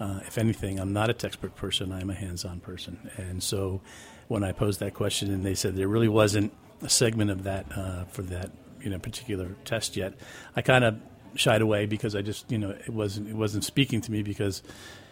uh, 0.00 0.18
if 0.26 0.36
anything, 0.36 0.80
I'm 0.80 0.92
not 0.92 1.10
a 1.10 1.14
textbook 1.14 1.54
person; 1.54 1.92
I'm 1.92 2.10
a 2.10 2.14
hands-on 2.14 2.58
person, 2.58 3.08
and 3.16 3.40
so 3.40 3.80
when 4.26 4.42
I 4.42 4.50
posed 4.50 4.80
that 4.80 4.94
question 4.94 5.32
and 5.32 5.44
they 5.44 5.54
said 5.54 5.76
there 5.76 5.88
really 5.88 6.08
wasn't 6.08 6.52
a 6.82 6.88
segment 6.88 7.30
of 7.30 7.44
that 7.44 7.66
uh, 7.74 8.04
for 8.06 8.22
that 8.22 8.50
you 8.80 8.90
know 8.90 8.98
particular 8.98 9.54
test 9.64 9.96
yet, 9.96 10.14
I 10.56 10.62
kind 10.62 10.82
of 10.82 11.00
shied 11.36 11.62
away 11.62 11.86
because 11.86 12.16
I 12.16 12.22
just 12.22 12.50
you 12.50 12.58
know 12.58 12.70
it 12.70 12.90
wasn't 12.90 13.28
it 13.28 13.36
wasn't 13.36 13.62
speaking 13.62 14.00
to 14.00 14.10
me 14.10 14.22
because 14.24 14.62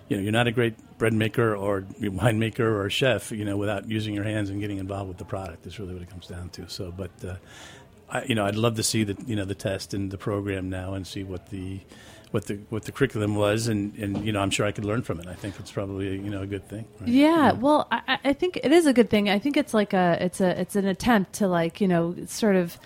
you 0.09 0.17
know 0.17 0.23
you're 0.23 0.33
not 0.33 0.47
a 0.47 0.53
great 0.53 0.75
bread 0.99 1.13
maker 1.13 1.55
or 1.55 1.85
wine 2.01 2.39
maker 2.39 2.81
or 2.81 2.89
chef 2.89 3.33
you 3.33 3.45
know 3.45 3.57
without 3.57 3.89
using 3.91 4.15
your 4.15 4.25
hands 4.25 4.51
and 4.51 4.61
getting 4.61 4.79
involved 4.79 5.09
with 5.09 5.19
the 5.19 5.25
product 5.25 5.67
is 5.67 5.79
really 5.79 5.93
what 5.93 6.03
it 6.03 6.11
comes 6.11 6.27
down 6.27 6.49
to. 6.51 6.69
So, 6.69 6.93
but 6.93 7.11
uh, 7.25 7.37
I, 8.09 8.25
you 8.25 8.35
know, 8.35 8.45
I'd 8.45 8.57
love 8.57 8.77
to 8.77 8.83
see 8.83 9.05
the 9.05 9.17
you 9.27 9.37
know 9.37 9.45
the 9.45 9.55
test 9.55 9.95
and 9.95 10.11
the 10.11 10.19
program 10.19 10.71
now 10.71 10.95
and 10.95 11.07
see 11.07 11.25
what 11.25 11.51
the 11.51 11.81
what 12.31 12.47
the 12.47 12.59
what 12.71 12.85
the 12.85 12.93
curriculum 12.93 13.35
was, 13.35 13.69
and, 13.69 13.95
and 13.97 14.25
you 14.25 14.33
know, 14.33 14.41
I'm 14.41 14.51
sure 14.51 14.67
I 14.67 14.73
could 14.73 14.85
learn 14.85 15.03
from 15.03 15.21
it. 15.21 15.27
I 15.27 15.35
think 15.35 15.59
it's 15.59 15.73
probably 15.73 16.13
you 16.13 16.31
know 16.31 16.43
a 16.43 16.47
good 16.47 16.69
thing. 16.69 16.87
right? 17.01 17.09
Yeah, 17.09 17.53
well, 17.53 17.89
I, 17.91 18.19
I 18.25 18.33
think 18.33 18.59
it 18.63 18.73
is 18.73 18.87
a 18.87 18.93
good 18.93 19.11
thing. 19.11 19.29
I 19.29 19.39
think 19.39 19.57
it's 19.57 19.75
like 19.75 19.93
a 19.93 20.19
it's 20.21 20.41
a 20.41 20.61
it's 20.61 20.77
an 20.77 20.87
attempt 20.87 21.35
to 21.35 21.49
like 21.49 21.81
you 21.81 21.89
know 21.89 22.15
sort 22.27 22.57
of 22.57 22.79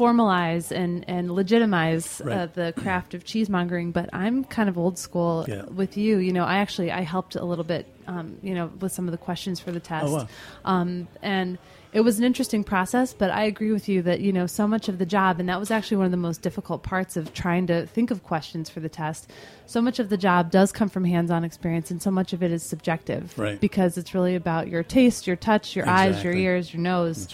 formalize 0.00 0.72
and 0.72 1.04
and 1.08 1.30
legitimize 1.30 2.20
uh, 2.22 2.48
the 2.54 2.72
craft 2.76 3.14
of 3.14 3.24
cheesemongering. 3.24 3.92
But 3.92 4.10
I'm 4.12 4.44
kind 4.44 4.68
of 4.68 4.78
old 4.78 4.98
school 4.98 5.44
Yeah. 5.48 5.64
with 5.64 5.96
you. 5.96 6.18
You 6.18 6.32
know, 6.32 6.44
I 6.44 6.58
actually 6.58 6.90
I 6.90 7.02
helped 7.02 7.36
a 7.36 7.44
little 7.44 7.64
bit. 7.64 7.86
Um, 8.06 8.38
you 8.42 8.54
know, 8.56 8.72
with 8.80 8.90
some 8.90 9.06
of 9.06 9.12
the 9.12 9.18
questions 9.18 9.60
for 9.60 9.70
the 9.70 9.78
test. 9.78 10.06
Oh, 10.08 10.14
wow. 10.16 10.28
Um, 10.64 11.06
and 11.22 11.58
it 11.92 12.00
was 12.00 12.18
an 12.18 12.24
interesting 12.24 12.64
process, 12.64 13.14
but 13.14 13.30
I 13.30 13.44
agree 13.44 13.70
with 13.70 13.88
you 13.88 14.02
that, 14.02 14.18
you 14.20 14.32
know, 14.32 14.46
so 14.48 14.66
much 14.66 14.88
of 14.88 14.98
the 14.98 15.06
job, 15.06 15.38
and 15.38 15.48
that 15.48 15.60
was 15.60 15.70
actually 15.70 15.98
one 15.98 16.06
of 16.06 16.10
the 16.10 16.16
most 16.16 16.42
difficult 16.42 16.82
parts 16.82 17.16
of 17.16 17.32
trying 17.34 17.68
to 17.68 17.86
think 17.86 18.10
of 18.10 18.24
questions 18.24 18.68
for 18.68 18.80
the 18.80 18.88
test. 18.88 19.30
So 19.66 19.80
much 19.80 20.00
of 20.00 20.08
the 20.08 20.16
job 20.16 20.50
does 20.50 20.72
come 20.72 20.88
from 20.88 21.04
hands 21.04 21.30
on 21.30 21.44
experience, 21.44 21.92
and 21.92 22.02
so 22.02 22.10
much 22.10 22.32
of 22.32 22.42
it 22.42 22.50
is 22.50 22.64
subjective. 22.64 23.38
Right. 23.38 23.60
Because 23.60 23.96
it's 23.96 24.12
really 24.12 24.34
about 24.34 24.66
your 24.66 24.82
taste, 24.82 25.28
your 25.28 25.36
touch, 25.36 25.76
your 25.76 25.88
eyes, 25.88 26.24
your 26.24 26.32
ears, 26.34 26.72
your 26.74 26.82
nose. 26.82 27.28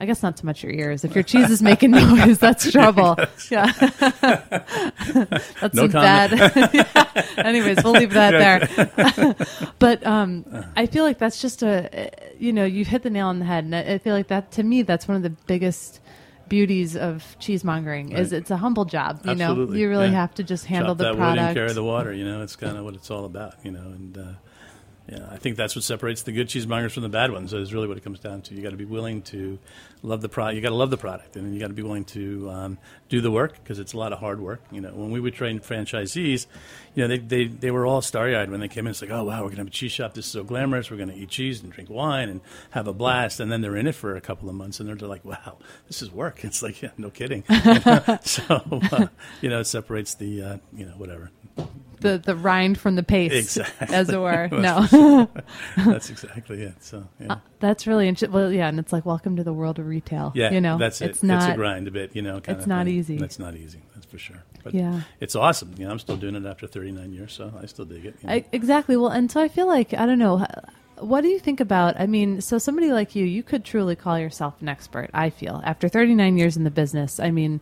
Right. 0.00 0.04
I 0.04 0.06
guess 0.06 0.22
not 0.22 0.38
so 0.38 0.44
much 0.46 0.62
your 0.62 0.72
ears. 0.72 1.04
If 1.04 1.14
your 1.14 1.24
cheese 1.24 1.50
is 1.50 1.62
making 1.62 1.90
noise, 1.92 2.38
that's 2.38 2.70
trouble. 2.70 3.16
Yeah. 3.50 3.66
that's 5.60 5.74
No 5.74 5.88
bad. 5.88 6.30
Yeah. 6.72 7.22
Anyways, 7.36 7.82
we'll 7.84 7.92
leave 7.94 8.12
that 8.12 8.30
there. 8.30 9.36
but 9.78 10.06
um, 10.06 10.44
I 10.76 10.86
feel 10.86 11.04
like 11.04 11.18
that's 11.18 11.40
just 11.40 11.62
a, 11.62 12.10
you 12.38 12.52
know, 12.52 12.64
you've 12.64 12.88
hit 12.88 13.02
the 13.02 13.10
nail 13.10 13.26
on 13.28 13.38
the 13.40 13.44
head. 13.44 13.64
And 13.64 13.74
I 13.74 13.98
feel 13.98 14.14
like 14.14 14.28
that, 14.28 14.52
to 14.52 14.62
me, 14.62 14.82
that's 14.82 15.06
one 15.08 15.16
of 15.16 15.22
the 15.22 15.30
biggest 15.30 16.00
beauties 16.48 16.96
of 16.96 17.36
cheesemongering 17.40 18.12
is 18.16 18.32
it's 18.32 18.50
a 18.50 18.56
humble 18.56 18.84
job. 18.84 19.20
You 19.24 19.34
know, 19.34 19.50
Absolutely, 19.50 19.80
you 19.80 19.88
really 19.88 20.06
yeah. 20.06 20.12
have 20.20 20.34
to 20.34 20.42
just 20.42 20.66
handle 20.66 20.90
Chop 20.94 20.98
the 20.98 21.04
that 21.04 21.10
wood 21.12 21.18
product. 21.18 21.40
and 21.48 21.56
carry 21.56 21.72
the 21.72 21.84
water. 21.84 22.12
You 22.12 22.24
know, 22.24 22.42
it's 22.42 22.56
kind 22.56 22.76
of 22.76 22.84
what 22.84 22.94
it's 22.94 23.10
all 23.10 23.24
about. 23.24 23.54
You 23.62 23.70
know, 23.72 23.80
and 23.80 24.18
uh, 24.18 24.32
yeah, 25.10 25.26
I 25.28 25.38
think 25.38 25.56
that's 25.56 25.74
what 25.74 25.82
separates 25.82 26.22
the 26.22 26.30
good 26.30 26.46
cheesemongers 26.46 26.92
from 26.92 27.02
the 27.02 27.08
bad 27.08 27.32
ones. 27.32 27.52
Is 27.52 27.74
really 27.74 27.88
what 27.88 27.96
it 27.96 28.04
comes 28.04 28.20
down 28.20 28.42
to. 28.42 28.54
You 28.54 28.62
got 28.62 28.70
to 28.70 28.76
be 28.76 28.84
willing 28.84 29.22
to 29.22 29.58
love 30.04 30.20
the 30.20 30.28
product. 30.28 30.54
You 30.54 30.62
got 30.62 30.68
to 30.68 30.76
love 30.76 30.90
the 30.90 30.96
product, 30.96 31.34
and 31.34 31.44
then 31.44 31.52
you 31.52 31.58
got 31.58 31.66
to 31.66 31.74
be 31.74 31.82
willing 31.82 32.04
to 32.06 32.48
um, 32.48 32.78
do 33.08 33.20
the 33.20 33.30
work 33.30 33.54
because 33.54 33.80
it's 33.80 33.92
a 33.92 33.96
lot 33.96 34.12
of 34.12 34.20
hard 34.20 34.40
work. 34.40 34.62
You 34.70 34.80
know, 34.80 34.90
when 34.90 35.10
we 35.10 35.18
would 35.18 35.34
train 35.34 35.58
franchisees, 35.58 36.46
you 36.94 37.02
know, 37.02 37.08
they 37.08 37.18
they, 37.18 37.46
they 37.46 37.70
were 37.72 37.86
all 37.86 38.02
starry 38.02 38.36
eyed 38.36 38.52
when 38.52 38.60
they 38.60 38.68
came 38.68 38.86
in. 38.86 38.92
It's 38.92 39.02
like, 39.02 39.10
oh 39.10 39.24
wow, 39.24 39.42
we're 39.42 39.48
gonna 39.48 39.62
have 39.62 39.66
a 39.66 39.70
cheese 39.70 39.90
shop. 39.90 40.14
This 40.14 40.26
is 40.26 40.30
so 40.30 40.44
glamorous. 40.44 40.92
We're 40.92 40.96
gonna 40.96 41.14
eat 41.14 41.30
cheese 41.30 41.60
and 41.60 41.72
drink 41.72 41.90
wine 41.90 42.28
and 42.28 42.40
have 42.70 42.86
a 42.86 42.92
blast. 42.92 43.40
And 43.40 43.50
then 43.50 43.62
they're 43.62 43.76
in 43.76 43.88
it 43.88 43.96
for 43.96 44.14
a 44.14 44.20
couple 44.20 44.48
of 44.48 44.54
months, 44.54 44.78
and 44.78 44.88
they're 44.88 45.08
like, 45.08 45.24
wow, 45.24 45.58
this 45.88 46.02
is 46.02 46.12
work. 46.12 46.44
It's 46.50 46.62
like, 46.62 46.82
yeah, 46.82 46.90
no 46.98 47.10
kidding. 47.10 47.42
so 48.22 48.62
uh, 48.92 49.06
you 49.40 49.48
know, 49.48 49.60
it 49.60 49.66
separates 49.66 50.14
the 50.14 50.42
uh, 50.42 50.56
you 50.72 50.86
know 50.86 50.92
whatever. 50.92 51.30
The, 52.00 52.16
the 52.18 52.34
rind 52.34 52.78
from 52.78 52.96
the 52.96 53.02
paste, 53.02 53.34
Exactly. 53.34 53.94
as 53.94 54.08
it 54.08 54.18
were. 54.18 54.48
No. 54.52 55.28
That's 55.76 56.08
exactly 56.10 56.62
it. 56.62 56.82
So 56.82 57.06
yeah. 57.20 57.34
Uh, 57.34 57.38
that's 57.58 57.86
really 57.86 58.08
interesting. 58.08 58.32
Well, 58.32 58.50
yeah, 58.52 58.68
and 58.68 58.78
it's 58.78 58.92
like 58.92 59.04
welcome 59.04 59.36
to 59.36 59.44
the 59.44 59.52
world 59.52 59.78
of 59.78 59.86
retail. 59.86 60.32
Yeah, 60.34 60.50
you 60.50 60.60
know, 60.60 60.78
that's 60.78 61.00
it. 61.02 61.10
It's 61.10 61.22
not. 61.22 61.42
it's 61.42 61.52
a 61.52 61.56
grind 61.56 61.88
a 61.88 61.90
bit, 61.90 62.16
you 62.16 62.22
know. 62.22 62.40
Kind 62.40 62.58
it's 62.58 62.66
not 62.66 62.86
thing. 62.86 62.94
easy. 62.94 63.18
That's 63.18 63.38
not 63.38 63.54
easy. 63.54 63.80
That's 63.94 64.06
for 64.06 64.18
sure. 64.18 64.42
But 64.64 64.74
Yeah. 64.74 65.02
it's 65.20 65.34
awesome. 65.36 65.74
You 65.76 65.84
know, 65.84 65.90
I'm 65.90 65.98
still 65.98 66.16
doing 66.16 66.34
it 66.36 66.46
after 66.46 66.66
39 66.66 67.12
years, 67.12 67.32
so 67.32 67.52
I 67.60 67.66
still 67.66 67.84
dig 67.84 68.06
it. 68.06 68.16
you 68.22 68.28
know. 68.28 68.34
I, 68.34 68.44
exactly. 68.52 68.96
Well, 68.96 69.10
and 69.10 69.30
so 69.30 69.40
I 69.40 69.48
feel 69.48 69.66
like 69.66 69.92
I 69.94 70.06
don't 70.06 70.18
know. 70.18 70.46
What 70.98 71.22
do 71.22 71.28
you 71.28 71.38
think 71.38 71.60
about? 71.60 71.98
I 71.98 72.06
mean, 72.06 72.40
so 72.42 72.58
somebody 72.58 72.92
like 72.92 73.14
you, 73.14 73.24
you 73.24 73.42
could 73.42 73.64
truly 73.64 73.96
call 73.96 74.18
yourself 74.18 74.54
an 74.60 74.68
expert. 74.68 75.08
I 75.14 75.30
feel 75.30 75.62
after 75.64 75.88
39 75.88 76.36
years 76.36 76.56
in 76.58 76.64
the 76.64 76.70
business. 76.70 77.18
I 77.20 77.30
mean, 77.30 77.60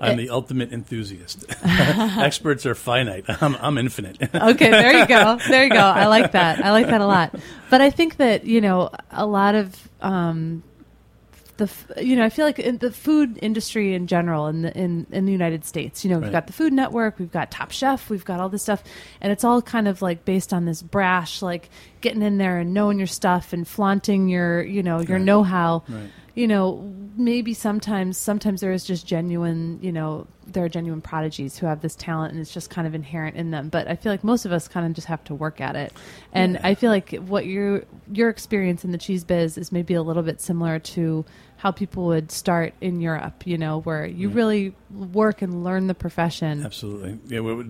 I'm 0.00 0.16
the 0.16 0.30
ultimate 0.30 0.72
enthusiast. 0.72 1.44
Experts 1.64 2.66
are 2.66 2.74
finite. 2.74 3.24
I'm, 3.42 3.56
I'm 3.56 3.78
infinite. 3.78 4.18
okay, 4.34 4.70
there 4.70 4.98
you 4.98 5.06
go. 5.06 5.38
There 5.48 5.64
you 5.64 5.70
go. 5.70 5.76
I 5.78 6.06
like 6.06 6.32
that. 6.32 6.64
I 6.64 6.70
like 6.72 6.86
that 6.86 7.00
a 7.00 7.06
lot. 7.06 7.34
But 7.70 7.80
I 7.80 7.90
think 7.90 8.16
that 8.18 8.44
you 8.44 8.60
know 8.60 8.90
a 9.10 9.26
lot 9.26 9.54
of 9.54 9.88
um, 10.00 10.62
the 11.56 11.64
f- 11.64 11.90
you 12.00 12.16
know 12.16 12.24
I 12.24 12.28
feel 12.30 12.44
like 12.44 12.58
in 12.58 12.78
the 12.78 12.90
food 12.90 13.38
industry 13.40 13.94
in 13.94 14.06
general 14.06 14.46
in 14.48 14.62
the 14.62 14.76
in 14.76 15.06
in 15.10 15.24
the 15.26 15.32
United 15.32 15.64
States, 15.64 16.04
you 16.04 16.10
know, 16.10 16.16
we've 16.16 16.24
Right. 16.24 16.32
got 16.32 16.46
the 16.46 16.52
Food 16.52 16.72
Network, 16.72 17.18
we've 17.18 17.30
got 17.32 17.50
Top 17.50 17.70
Chef, 17.70 18.10
we've 18.10 18.24
got 18.24 18.40
all 18.40 18.48
this 18.48 18.62
stuff, 18.62 18.82
and 19.20 19.30
it's 19.32 19.44
all 19.44 19.62
kind 19.62 19.86
of 19.88 20.02
like 20.02 20.24
based 20.24 20.52
on 20.52 20.64
this 20.64 20.82
brash, 20.82 21.42
like 21.42 21.70
getting 22.04 22.22
in 22.22 22.38
there 22.38 22.58
and 22.60 22.72
knowing 22.72 22.98
your 22.98 23.08
stuff 23.08 23.52
and 23.52 23.66
flaunting 23.66 24.28
your 24.28 24.62
you 24.62 24.82
know 24.82 25.00
your 25.00 25.16
Right. 25.18 25.24
know-how. 25.26 25.82
Right. 25.88 26.10
You 26.36 26.48
know, 26.48 26.92
maybe 27.16 27.54
sometimes 27.54 28.18
sometimes 28.18 28.60
there 28.60 28.72
is 28.72 28.84
just 28.84 29.06
genuine, 29.06 29.78
you 29.80 29.92
know, 29.92 30.26
there 30.48 30.64
are 30.64 30.68
genuine 30.68 31.00
prodigies 31.00 31.56
who 31.56 31.66
have 31.66 31.80
this 31.80 31.94
talent 31.94 32.32
and 32.32 32.40
it's 32.40 32.52
just 32.52 32.70
kind 32.70 32.88
of 32.88 32.94
inherent 32.94 33.36
in 33.36 33.52
them. 33.52 33.68
But 33.68 33.86
I 33.86 33.94
feel 33.94 34.10
like 34.10 34.24
most 34.24 34.44
of 34.44 34.50
us 34.50 34.66
kind 34.66 34.84
of 34.84 34.94
just 34.94 35.06
have 35.06 35.22
to 35.24 35.34
work 35.34 35.60
at 35.60 35.76
it. 35.76 35.92
And 36.32 36.58
I 36.64 36.74
feel 36.74 36.90
like 36.90 37.12
what 37.14 37.46
your 37.46 37.84
your 38.12 38.30
experience 38.30 38.84
in 38.84 38.90
the 38.90 38.98
cheese 38.98 39.22
biz 39.22 39.56
is 39.56 39.70
maybe 39.70 39.94
a 39.94 40.02
little 40.02 40.24
bit 40.24 40.40
similar 40.40 40.80
to 40.80 41.24
how 41.64 41.70
people 41.70 42.04
would 42.04 42.30
start 42.30 42.74
in 42.82 43.00
Europe, 43.00 43.46
you 43.46 43.56
know, 43.56 43.80
where 43.80 44.04
you 44.04 44.28
mm. 44.28 44.34
really 44.34 44.76
work 44.90 45.40
and 45.40 45.64
learn 45.64 45.86
the 45.86 45.94
profession. 45.94 46.62
Absolutely. 46.62 47.18
Yeah, 47.26 47.40
we, 47.40 47.64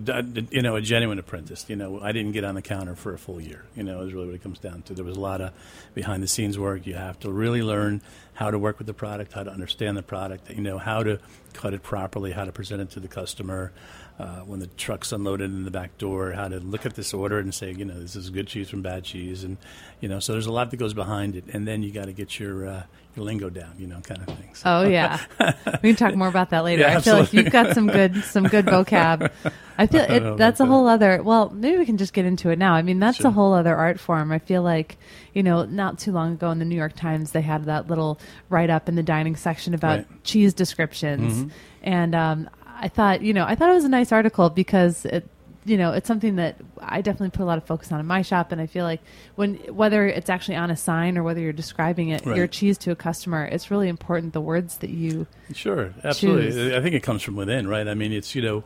you 0.51 0.61
know, 0.61 0.75
a 0.75 0.81
genuine 0.81 1.17
apprentice. 1.17 1.63
You 1.69 1.77
know, 1.77 2.01
I 2.01 2.11
didn't 2.11 2.33
get 2.33 2.43
on 2.43 2.55
the 2.55 2.61
counter 2.61 2.97
for 2.97 3.13
a 3.13 3.17
full 3.17 3.39
year. 3.39 3.63
You 3.73 3.83
know, 3.83 4.01
is 4.01 4.13
really 4.13 4.25
what 4.25 4.35
it 4.35 4.43
comes 4.43 4.59
down 4.59 4.81
to. 4.81 4.93
There 4.93 5.05
was 5.05 5.15
a 5.15 5.21
lot 5.21 5.39
of 5.39 5.53
behind 5.93 6.21
the 6.21 6.27
scenes 6.27 6.59
work. 6.59 6.85
You 6.85 6.95
have 6.95 7.21
to 7.21 7.31
really 7.31 7.61
learn 7.61 8.01
how 8.33 8.51
to 8.51 8.59
work 8.59 8.79
with 8.79 8.87
the 8.87 8.93
product, 8.93 9.31
how 9.31 9.43
to 9.43 9.49
understand 9.49 9.95
the 9.95 10.03
product, 10.03 10.49
you 10.49 10.61
know, 10.61 10.77
how 10.77 11.01
to 11.01 11.21
cut 11.53 11.73
it 11.73 11.81
properly, 11.81 12.33
how 12.33 12.43
to 12.43 12.51
present 12.51 12.81
it 12.81 12.89
to 12.91 12.99
the 12.99 13.07
customer. 13.07 13.71
Uh, 14.17 14.39
when 14.45 14.61
the 14.61 14.67
truck's 14.67 15.11
unloaded 15.11 15.51
in 15.51 15.65
the 15.65 15.71
back 15.71 15.97
door, 15.97 16.31
how 16.31 16.47
to 16.47 16.57
look 16.61 16.85
at 16.85 16.95
this 16.95 17.13
order 17.13 17.37
and 17.37 17.53
say, 17.53 17.73
you 17.73 17.83
know, 17.83 17.99
this 17.99 18.15
is 18.15 18.29
good 18.29 18.47
cheese 18.47 18.69
from 18.69 18.81
bad 18.81 19.03
cheese, 19.03 19.43
and 19.43 19.57
you 19.99 20.07
know, 20.07 20.21
so 20.21 20.31
there's 20.31 20.45
a 20.45 20.53
lot 20.53 20.71
that 20.71 20.77
goes 20.77 20.93
behind 20.93 21.35
it, 21.35 21.43
and 21.51 21.67
then 21.67 21.83
you 21.83 21.91
got 21.91 22.05
to 22.05 22.13
get 22.13 22.39
your 22.39 22.65
uh, 22.65 22.83
your 23.17 23.25
lingo 23.25 23.49
down, 23.49 23.73
you 23.77 23.87
know, 23.87 23.99
kind 23.99 24.21
of 24.25 24.33
things. 24.37 24.61
Oh 24.65 24.83
yeah, 24.87 25.19
we 25.83 25.93
can 25.93 25.95
talk 25.97 26.15
more 26.15 26.29
about 26.29 26.51
that 26.51 26.63
later. 26.63 26.83
Yeah, 26.83 26.97
I 26.97 27.01
feel 27.01 27.17
like 27.19 27.33
you've 27.33 27.51
got 27.51 27.73
some 27.75 27.87
good 27.87 28.23
some 28.23 28.45
good 28.45 28.65
vocab. 28.67 29.29
I 29.77 29.85
feel 29.87 30.03
I 30.03 30.05
it, 30.05 30.37
that's 30.37 30.61
a 30.61 30.65
whole 30.65 30.87
other. 30.87 31.21
Well, 31.21 31.49
maybe 31.49 31.77
we 31.77 31.85
can 31.85 31.97
just 31.97 32.13
get 32.13 32.23
into 32.25 32.51
it 32.51 32.57
now. 32.57 32.73
I 32.73 32.83
mean, 32.83 32.99
that's 32.99 33.19
a 33.25 33.31
whole 33.31 33.53
other 33.53 33.75
art 33.75 33.99
form. 33.99 34.31
I 34.31 34.39
feel 34.39 34.61
like 34.63 34.97
you 35.33 35.43
know, 35.43 35.65
not 35.65 35.99
too 35.99 36.13
long 36.13 36.31
ago 36.31 36.51
in 36.51 36.59
the 36.59 36.65
New 36.65 36.77
York 36.77 36.95
Times, 36.95 37.31
they 37.31 37.41
had 37.41 37.65
that 37.65 37.89
little 37.89 38.17
write 38.47 38.69
up 38.69 38.87
in 38.87 38.95
the 38.95 39.03
dining 39.03 39.35
section 39.35 39.73
about 39.73 39.97
Right. 39.97 40.23
cheese 40.23 40.53
descriptions, 40.53 41.33
Mm-hmm. 41.39 41.49
and 41.83 42.15
um, 42.15 42.49
I 42.75 42.87
thought 42.87 43.21
you 43.21 43.33
know 43.33 43.45
I 43.45 43.55
thought 43.55 43.69
it 43.69 43.73
was 43.75 43.85
a 43.85 43.89
nice 43.89 44.11
article 44.11 44.49
because 44.49 45.05
it 45.05 45.27
you 45.65 45.77
know 45.77 45.93
it's 45.93 46.07
something 46.07 46.35
that 46.35 46.57
I 46.79 47.01
definitely 47.01 47.31
put 47.31 47.41
a 47.41 47.45
lot 47.45 47.57
of 47.57 47.63
focus 47.65 47.91
on 47.91 47.99
in 47.99 48.05
my 48.05 48.21
shop, 48.21 48.51
and 48.51 48.61
I 48.61 48.67
feel 48.67 48.83
like 48.85 49.01
when 49.35 49.55
whether 49.73 50.05
it's 50.05 50.29
actually 50.29 50.55
on 50.57 50.69
a 50.69 50.75
sign 50.75 51.17
or 51.17 51.23
whether 51.23 51.39
you're 51.39 51.53
describing 51.53 52.09
it 52.09 52.25
Right. 52.25 52.37
your 52.37 52.47
cheese 52.47 52.77
to 52.79 52.91
a 52.91 52.95
customer, 52.95 53.45
it's 53.45 53.71
really 53.71 53.87
important 53.89 54.33
the 54.33 54.41
words 54.41 54.77
that 54.79 54.89
you 54.89 55.25
Sure, 55.53 55.93
absolutely. 56.03 56.51
choose. 56.51 56.73
I 56.73 56.81
think 56.81 56.95
it 56.95 57.03
comes 57.03 57.21
from 57.23 57.35
within, 57.35 57.67
right? 57.67 57.87
I 57.87 57.93
mean, 57.93 58.11
it's 58.11 58.35
you 58.35 58.41
know, 58.41 58.63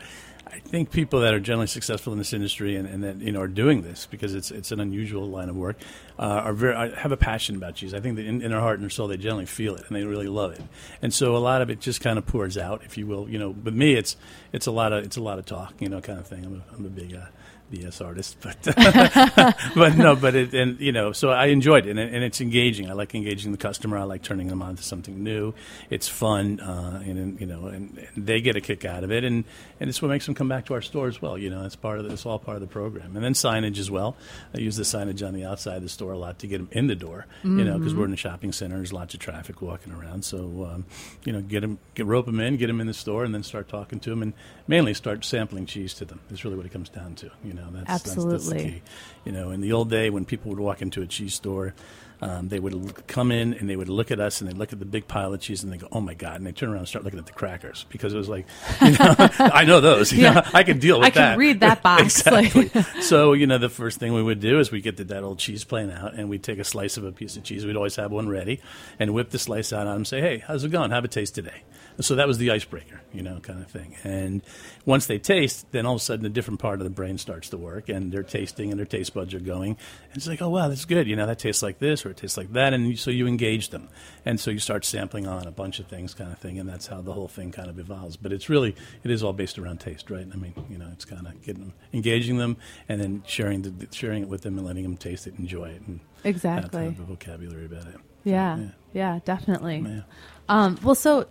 I 0.51 0.60
think 0.60 0.91
people 0.91 1.22
that 1.22 1.34
are 1.34 1.39
generally 1.39 1.68
successful 1.68 2.12
in 2.12 2.20
this 2.20 2.34
industry 2.34 2.75
and, 2.75 2.88
and 2.88 3.03
that 3.03 3.18
you 3.22 3.32
know 3.32 3.41
are 3.41 3.48
doing 3.48 3.82
this 3.82 4.08
because 4.08 4.34
it's 4.34 4.51
it's 4.51 4.72
an 4.72 4.79
unusual 4.79 5.27
line 5.29 5.50
of 5.50 5.56
work, 5.56 5.77
uh, 6.18 6.24
are 6.24 6.53
very 6.53 6.91
have 6.96 7.12
a 7.12 7.18
passion 7.18 7.56
about 7.56 7.75
cheese. 7.75 7.94
I 7.94 8.00
think 8.00 8.15
that 8.15 8.25
in, 8.25 8.41
in 8.41 8.51
their 8.51 8.60
heart 8.60 8.75
and 8.75 8.84
their 8.84 8.89
soul 8.89 9.08
they 9.08 9.18
generally 9.18 9.46
feel 9.46 9.75
it 9.75 9.86
and 9.88 9.96
they 9.96 10.03
really 10.03 10.27
love 10.27 10.53
it, 10.53 10.62
and 11.01 11.13
so 11.13 11.36
a 11.36 11.39
lot 11.39 11.62
of 11.62 11.70
it 11.70 11.79
just 11.79 12.01
kind 12.01 12.18
of 12.18 12.25
pours 12.25 12.58
out, 12.58 12.84
if 12.84 12.98
you 12.98 13.06
will. 13.06 13.29
You 13.29 13.38
know, 13.38 13.50
with 13.50 13.75
me, 13.75 13.94
it's 13.94 14.18
it's 14.51 14.65
a 14.65 14.72
lot 14.72 14.91
of 14.91 15.03
it's 15.03 15.18
a 15.18 15.22
lot 15.22 15.39
of 15.39 15.46
talk, 15.46 15.74
you 15.79 15.89
know, 15.89 16.01
kind 16.01 16.20
of 16.20 16.27
thing. 16.27 16.44
I'm 16.46 16.56
a, 16.56 16.75
I'm 16.75 16.86
a 16.86 16.89
big. 16.89 17.13
Uh, 17.13 17.25
BS 17.72 18.06
artist, 18.06 18.38
but 18.42 18.58
but 19.76 19.98
no, 19.98 20.16
but 20.16 20.36
it 20.36 20.54
and 20.54 20.80
you 20.80 20.92
know, 20.92 21.12
so 21.12 21.30
I 21.30 21.48
enjoyed 21.48 21.86
it, 21.86 21.92
and, 21.92 22.00
and 22.00 22.24
it's 22.24 22.42
engaging. 22.42 22.90
I 22.90 22.94
like 22.94 23.16
engaging 23.16 23.52
the 23.52 23.58
customer. 23.58 23.98
I 23.98 24.04
like 24.04 24.24
turning 24.24 24.48
them 24.48 24.62
on 24.62 24.76
to 24.76 24.84
something 24.84 25.24
new. 25.24 25.54
It's 25.90 26.08
fun, 26.08 26.60
uh, 26.60 27.02
and, 27.06 27.40
you 27.40 27.46
know, 27.48 27.68
and, 27.68 27.98
and 28.16 28.26
they 28.26 28.42
get 28.42 28.56
a 28.56 28.62
kick 28.62 28.86
out 28.86 29.04
of 29.04 29.12
it, 29.12 29.24
and 29.24 29.44
and 29.80 29.90
it's 29.90 30.02
what 30.02 30.10
makes 30.10 30.26
them 30.26 30.36
come 30.36 30.50
back 30.50 30.66
to 30.66 30.74
our 30.74 30.82
store 30.82 31.08
as 31.08 31.22
well. 31.22 31.38
You 31.38 31.50
know, 31.50 31.66
it's 31.66 31.76
part 31.76 32.00
of 32.00 32.06
the, 32.06 32.14
it's 32.14 32.26
all 32.26 32.40
part 32.40 32.56
of 32.56 32.62
the 32.62 32.68
program, 32.68 33.16
and 33.16 33.24
then 33.24 33.34
signage 33.34 33.78
as 33.78 33.92
well. 33.92 34.16
I 34.56 34.60
use 34.60 34.76
the 34.76 34.84
signage 34.84 35.26
on 35.26 35.34
the 35.34 35.46
outside 35.46 35.78
of 35.78 35.84
the 35.84 35.90
store 35.90 36.14
a 36.14 36.18
lot 36.18 36.40
to 36.40 36.48
get 36.48 36.58
them 36.58 36.70
in 36.72 36.88
the 36.88 36.96
door. 36.96 37.26
You 37.44 37.64
know, 37.64 37.78
because 37.78 37.96
we're 37.96 38.06
in 38.06 38.14
a 38.14 38.18
shopping 38.18 38.52
center, 38.52 38.78
there's 38.78 38.94
lots 38.94 39.14
of 39.14 39.20
traffic 39.20 39.62
walking 39.62 39.94
around. 39.94 40.24
So 40.26 40.70
um, 40.72 40.86
you 41.26 41.34
know, 41.34 41.42
get 41.42 41.62
them, 41.62 41.80
get 41.96 42.06
rope 42.06 42.26
them 42.26 42.40
in, 42.40 42.58
get 42.58 42.68
them 42.68 42.82
in 42.82 42.88
the 42.88 42.94
store, 42.94 43.24
and 43.24 43.34
then 43.34 43.44
start 43.44 43.70
talking 43.70 44.00
to 44.02 44.10
them, 44.10 44.22
and 44.22 44.34
mainly 44.68 44.94
start 44.94 45.24
sampling 45.26 45.66
cheese 45.66 45.94
to 45.96 46.06
them. 46.06 46.20
Is 46.30 46.44
really 46.44 46.58
what 46.58 46.66
it 46.66 46.72
comes 46.72 46.90
down 46.90 47.16
to. 47.16 47.32
You 47.44 47.54
know, 47.54 47.59
that's 47.72 47.86
That's, 47.88 48.04
that's 48.04 48.16
the 48.16 48.34
Absolutely. 48.34 48.72
key. 48.72 48.82
You 49.25 49.32
know, 49.32 49.51
in 49.51 49.62
the 49.62 49.74
old 49.74 49.89
day 49.89 50.10
when 50.10 50.25
people 50.25 50.50
would 50.51 50.60
walk 50.60 50.82
into 50.82 51.01
a 51.01 51.06
cheese 51.06 51.34
store, 51.34 51.74
um, 52.22 52.50
they 52.50 52.60
would 52.60 53.08
come 53.08 53.32
in 53.32 53.54
and 53.54 53.70
they 53.70 53.78
would 53.78 53.88
look 53.88 54.12
at 54.12 54.20
us 54.20 54.42
and 54.42 54.50
they'd 54.50 54.58
look 54.58 54.74
at 54.74 54.80
the 54.80 54.86
big 54.86 55.08
pile 55.08 55.34
of 55.34 55.39
cheese 55.39 55.63
and 55.63 55.72
they 55.72 55.78
go, 55.78 55.88
"Oh 55.92 56.01
my 56.01 56.13
god!" 56.13 56.36
and 56.36 56.46
they 56.46 56.51
turn 56.51 56.68
around 56.70 56.80
and 56.80 56.88
start 56.88 57.06
looking 57.06 57.20
at 57.20 57.25
the 57.25 57.32
crackers 57.32 57.86
because 57.89 58.13
it 58.13 58.18
was 58.18 58.28
like, 58.28 58.46
you 58.82 58.92
know, 58.92 59.16
I 59.39 59.63
know 59.63 59.80
those. 59.80 60.12
You 60.12 60.24
Yeah. 60.24 60.34
know, 60.34 60.42
I 60.54 60.63
can 60.63 60.80
deal 60.80 61.00
with 61.00 61.13
that. 61.13 61.22
I 61.24 61.32
can 61.32 61.39
read 61.39 61.60
that 61.62 61.82
box. 61.84 62.01
exactly. 62.20 62.72
so 63.01 63.32
you 63.32 63.48
know, 63.48 63.58
the 63.58 63.70
first 63.70 64.00
thing 64.00 64.13
we 64.13 64.22
would 64.24 64.42
do 64.42 64.60
is 64.60 64.70
we 64.70 64.82
get 64.82 64.98
the, 64.98 65.06
that 65.06 65.24
old 65.24 65.39
cheese 65.39 65.63
plane 65.63 65.92
out 65.92 66.13
and 66.16 66.28
we'd 66.30 66.44
take 66.44 66.60
a 66.60 66.66
slice 66.66 66.98
of 66.98 67.06
a 67.06 67.12
piece 67.13 67.38
of 67.38 67.44
cheese. 67.44 67.66
We'd 67.66 67.78
always 67.78 67.96
have 67.96 68.12
one 68.12 68.28
ready 68.28 68.60
and 69.00 69.13
whip 69.13 69.30
the 69.30 69.39
slice 69.39 69.72
out 69.72 69.82
on 69.82 69.86
them. 69.88 69.96
and 69.98 70.08
Say, 70.08 70.20
"Hey, 70.20 70.39
how's 70.46 70.66
it 70.66 70.72
going? 70.72 70.92
Have 70.92 71.06
a 71.06 71.10
taste 71.10 71.36
today." 71.36 71.62
So 72.01 72.15
that 72.15 72.27
was 72.27 72.38
the 72.38 72.51
icebreaker, 72.51 73.01
you 73.13 73.22
know, 73.22 73.39
kind 73.41 73.62
of 73.62 73.70
thing. 73.70 73.96
And 74.06 74.41
once 74.86 75.08
they 75.08 75.20
taste, 75.20 75.70
then 75.72 75.86
all 75.86 75.96
of 75.96 76.01
a 76.01 76.03
sudden 76.03 76.25
a 76.25 76.29
different 76.29 76.60
part 76.62 76.79
of 76.79 76.86
the 76.86 76.89
brain 76.89 77.18
starts 77.18 77.50
to 77.50 77.58
work, 77.58 77.89
and 77.89 78.10
they're 78.12 78.24
tasting, 78.24 78.72
and 78.72 78.79
their 78.79 78.86
taste 78.86 79.13
buds 79.13 79.34
are 79.34 79.39
going. 79.41 79.72
And 80.08 80.15
it's 80.15 80.25
like, 80.27 80.41
oh 80.41 80.48
wow, 80.50 80.70
that's 80.70 80.86
good. 80.86 81.08
You 81.08 81.15
know, 81.18 81.25
that 81.27 81.39
tastes 81.39 81.62
like 81.62 81.79
this, 81.79 82.06
or 82.06 82.12
it 82.12 82.18
tastes 82.18 82.38
like 82.38 82.53
that, 82.53 82.74
and 82.74 82.98
so 82.98 83.12
you 83.12 83.27
engage 83.27 83.70
them, 83.70 83.89
and 84.25 84.39
so 84.39 84.50
you 84.50 84.60
start 84.60 84.86
sampling 84.86 85.27
on 85.27 85.46
a 85.46 85.51
bunch 85.51 85.79
of 85.79 85.88
things, 85.88 86.13
kind 86.13 86.32
of 86.32 86.38
thing, 86.39 86.58
and 86.58 86.70
that's 86.70 86.88
how 86.88 87.01
the 87.01 87.12
whole 87.12 87.27
thing 87.27 87.51
kind 87.51 87.70
of 87.70 87.77
evolves. 87.79 88.15
But 88.15 88.32
it's 88.32 88.48
really, 88.48 88.75
it 89.03 89.12
is 89.12 89.22
all 89.22 89.34
based 89.34 89.60
around 89.60 89.82
taste, 89.82 90.10
right? 90.10 90.25
I 90.32 90.36
mean, 90.38 90.53
you 90.70 90.77
know, 90.77 90.88
it's 90.94 91.03
kind 91.06 91.27
of 91.27 91.41
getting 91.44 91.63
them, 91.63 91.74
engaging 91.91 92.38
them, 92.38 92.56
and 92.88 93.01
then 93.01 93.24
sharing 93.27 93.63
the, 93.63 93.88
sharing 93.91 94.24
it 94.24 94.29
with 94.29 94.44
them 94.44 94.58
and 94.58 94.65
letting 94.65 94.84
them 94.84 94.96
taste 94.96 95.27
it, 95.27 95.34
enjoy 95.38 95.65
it, 95.70 95.82
and 95.86 96.00
Exactly. 96.24 96.70
kind 96.70 96.88
of 96.88 96.98
have 96.98 97.03
a 97.10 97.12
vocabulary 97.12 97.65
about 97.65 97.88
it. 97.88 97.96
Yeah, 98.24 98.58
Yeah. 98.58 98.68
yeah, 98.94 99.20
definitely. 99.25 99.79
Yeah. 99.86 100.01
Um, 100.48 100.77
well, 100.82 100.96
so 100.96 101.27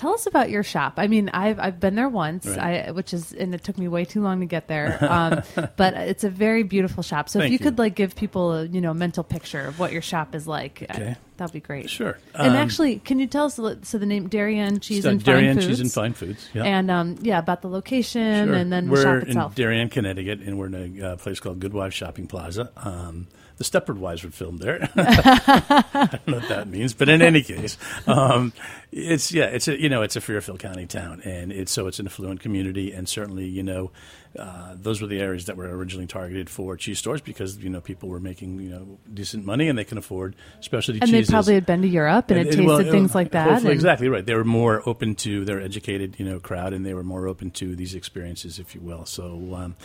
tell 0.00 0.14
us 0.14 0.26
about 0.26 0.48
your 0.50 0.62
shop. 0.62 0.94
I 0.96 1.06
mean, 1.06 1.28
I've 1.28 1.58
I've 1.60 1.78
been 1.78 1.94
there 1.94 2.08
once, 2.08 2.46
Right. 2.46 2.88
I, 2.88 2.90
which 2.92 3.12
is, 3.12 3.32
and 3.32 3.54
it 3.54 3.62
took 3.62 3.76
me 3.78 3.86
way 3.86 4.04
too 4.06 4.22
long 4.22 4.40
to 4.40 4.46
get 4.46 4.66
there. 4.66 4.96
Um, 5.04 5.42
but 5.76 5.94
it's 5.94 6.24
a 6.24 6.30
very 6.30 6.62
beautiful 6.62 7.02
shop. 7.02 7.28
So 7.28 7.38
if 7.40 7.46
you, 7.46 7.52
you. 7.52 7.58
could 7.58 7.78
like 7.78 7.94
give 7.94 8.16
people 8.16 8.52
a 8.52 8.64
you 8.66 8.80
know 8.80 8.94
mental 8.94 9.22
picture 9.24 9.60
of 9.60 9.78
what 9.78 9.92
your 9.92 10.02
shop 10.02 10.34
is 10.34 10.46
like, 10.46 10.84
I- 10.88 11.16
that'd 11.36 11.52
be 11.52 11.60
great. 11.60 11.88
Sure. 11.90 12.18
And 12.34 12.50
Um, 12.50 12.56
actually, 12.56 12.98
can 12.98 13.18
you 13.18 13.26
tell 13.26 13.46
us 13.46 13.54
so 13.82 13.98
the 13.98 14.06
name 14.06 14.28
Darien 14.28 14.80
Cheese 14.80 15.04
So 15.04 15.10
and 15.10 15.22
Darien 15.24 15.54
Fine 15.54 15.54
Foods? 15.54 15.64
Darien 15.66 15.68
Cheese 15.76 15.80
and 15.80 15.92
fine 15.92 16.12
foods. 16.14 16.48
Yeah. 16.54 16.64
And 16.64 16.90
um, 16.90 17.16
yeah, 17.22 17.38
about 17.38 17.62
the 17.62 17.68
location 17.68 18.46
Sure. 18.48 18.54
and 18.56 18.72
then 18.72 18.86
the 18.86 18.92
we're 18.92 19.02
shop 19.02 19.22
itself. 19.28 19.52
in 19.52 19.62
Darien, 19.62 19.88
Connecticut, 19.88 20.40
and 20.40 20.58
we're 20.58 20.66
in 20.66 21.00
a 21.02 21.06
uh, 21.12 21.16
place 21.16 21.40
called 21.40 21.60
Goodwife 21.60 21.92
Shopping 21.94 22.26
Plaza. 22.26 22.70
Um, 22.76 23.26
the 23.60 23.64
Stepford 23.64 23.98
Wives 23.98 24.24
were 24.24 24.30
filmed 24.30 24.60
there. 24.60 24.88
I 24.96 26.08
don't 26.10 26.28
know 26.28 26.38
what 26.38 26.48
that 26.48 26.66
means, 26.66 26.94
but 26.94 27.10
in 27.10 27.20
any 27.20 27.42
case, 27.42 27.76
um, 28.06 28.54
it's 28.90 29.32
yeah, 29.32 29.44
it's 29.44 29.68
a 29.68 29.78
you 29.78 29.90
know 29.90 30.00
it's 30.00 30.16
a 30.16 30.20
Fairfield 30.22 30.60
County 30.60 30.86
town, 30.86 31.20
and 31.26 31.52
it's 31.52 31.70
so 31.70 31.86
it's 31.86 31.98
an 31.98 32.06
affluent 32.06 32.40
community, 32.40 32.90
and 32.90 33.06
certainly 33.06 33.44
you 33.44 33.62
know 33.62 33.90
uh, 34.38 34.74
those 34.76 35.02
were 35.02 35.08
the 35.08 35.18
areas 35.18 35.46
that 35.46 35.56
were 35.56 35.68
originally 35.68 36.06
targeted 36.06 36.48
for 36.48 36.76
cheese 36.76 37.00
stores 37.00 37.20
because 37.20 37.58
you 37.58 37.68
know 37.68 37.80
people 37.80 38.08
were 38.08 38.20
making 38.20 38.60
you 38.60 38.70
know 38.70 38.98
decent 39.12 39.44
money 39.44 39.68
and 39.68 39.76
they 39.76 39.84
can 39.84 39.98
afford 39.98 40.36
specialty 40.60 41.00
cheese. 41.00 41.12
and 41.12 41.26
they 41.26 41.28
probably 41.28 41.54
had 41.54 41.66
been 41.66 41.82
to 41.82 41.88
Europe 41.88 42.30
and, 42.30 42.40
it 42.40 42.44
tasted 42.44 42.64
well, 42.64 42.78
things 42.78 43.12
like 43.12 43.32
that. 43.32 43.48
and- 43.48 43.68
exactly 43.68 44.08
right. 44.08 44.24
They 44.24 44.34
were 44.34 44.44
more 44.44 44.88
open 44.88 45.16
to 45.16 45.44
their 45.44 45.60
educated, 45.60 46.16
you 46.18 46.24
know, 46.24 46.38
crowd, 46.38 46.72
and 46.72 46.86
they 46.86 46.94
were 46.94 47.02
more 47.02 47.26
open 47.26 47.50
to 47.52 47.74
these 47.74 47.94
experiences, 47.96 48.60
if 48.60 48.74
you 48.74 48.80
will. 48.80 49.04
So, 49.04 49.54
um, 49.54 49.76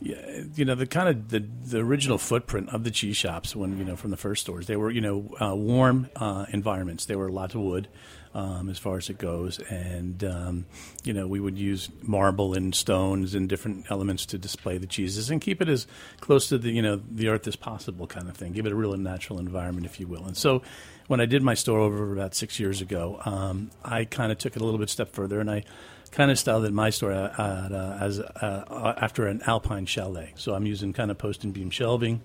yeah, 0.00 0.44
you 0.54 0.64
know, 0.64 0.74
the 0.74 0.86
kind 0.86 1.08
of 1.08 1.28
the 1.28 1.40
the 1.40 1.80
original 1.80 2.16
footprint 2.16 2.70
of 2.70 2.84
the 2.84 2.90
cheese 2.90 3.18
shops 3.18 3.54
when 3.54 3.76
you 3.76 3.84
know 3.84 3.96
from 3.96 4.10
the 4.10 4.16
first 4.16 4.40
stores, 4.42 4.66
they 4.66 4.76
were 4.76 4.90
you 4.90 5.02
know 5.02 5.34
uh, 5.40 5.54
warm 5.54 6.08
uh, 6.16 6.46
environments. 6.52 7.04
They 7.04 7.16
were 7.16 7.28
a 7.28 7.32
lot 7.32 7.54
of 7.54 7.60
wood. 7.60 7.88
Um, 8.32 8.68
as 8.68 8.78
far 8.78 8.96
as 8.96 9.10
it 9.10 9.18
goes, 9.18 9.58
and 9.58 10.22
um, 10.22 10.64
you 11.02 11.12
know 11.12 11.26
we 11.26 11.40
would 11.40 11.58
use 11.58 11.88
marble 12.00 12.54
and 12.54 12.72
stones 12.72 13.34
and 13.34 13.48
different 13.48 13.90
elements 13.90 14.24
to 14.26 14.38
display 14.38 14.78
the 14.78 14.86
cheeses 14.86 15.30
and 15.30 15.40
keep 15.40 15.60
it 15.60 15.68
as 15.68 15.88
close 16.20 16.48
to 16.50 16.58
the 16.58 16.70
you 16.70 16.80
know 16.80 17.02
the 17.10 17.26
earth 17.26 17.48
as 17.48 17.56
possible, 17.56 18.06
kind 18.06 18.28
of 18.28 18.36
thing. 18.36 18.52
Give 18.52 18.66
it 18.66 18.72
a 18.72 18.76
real 18.76 18.96
natural 18.96 19.40
environment, 19.40 19.84
if 19.84 19.98
you 19.98 20.06
will. 20.06 20.26
And 20.26 20.36
so 20.36 20.62
when 21.08 21.20
I 21.20 21.26
did 21.26 21.42
my 21.42 21.54
store 21.54 21.80
over 21.80 22.12
about 22.12 22.36
six 22.36 22.60
years 22.60 22.80
ago, 22.80 23.20
um, 23.24 23.72
I 23.84 24.04
kind 24.04 24.30
of 24.30 24.38
took 24.38 24.54
it 24.54 24.62
a 24.62 24.64
little 24.64 24.78
bit 24.78 24.90
step 24.90 25.12
further, 25.12 25.40
and 25.40 25.50
I 25.50 25.64
kind 26.12 26.30
of 26.30 26.38
styled 26.38 26.64
it 26.64 26.72
my 26.72 26.90
store 26.90 27.12
uh, 27.12 27.28
uh, 27.36 27.98
as 28.00 28.20
uh, 28.20 28.94
after 28.96 29.26
an 29.26 29.42
alpine 29.46 29.86
chalet. 29.86 30.32
So 30.36 30.54
I'm 30.54 30.66
using 30.66 30.92
kind 30.92 31.10
of 31.10 31.18
post 31.18 31.44
and 31.44 31.52
beam 31.52 31.70
shelving. 31.70 32.20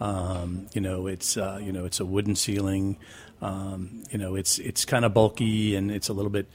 Um, 0.00 0.66
you 0.74 0.80
know, 0.80 1.06
it's 1.06 1.36
uh, 1.36 1.58
you 1.62 1.72
know 1.72 1.84
it's 1.84 2.00
a 2.00 2.04
wooden 2.04 2.36
ceiling. 2.36 2.96
Um, 3.42 4.04
you 4.10 4.18
know, 4.18 4.34
it's 4.34 4.58
it's 4.58 4.84
kind 4.84 5.04
of 5.04 5.14
bulky 5.14 5.74
and 5.76 5.90
it's 5.90 6.08
a 6.08 6.12
little 6.12 6.30
bit 6.30 6.46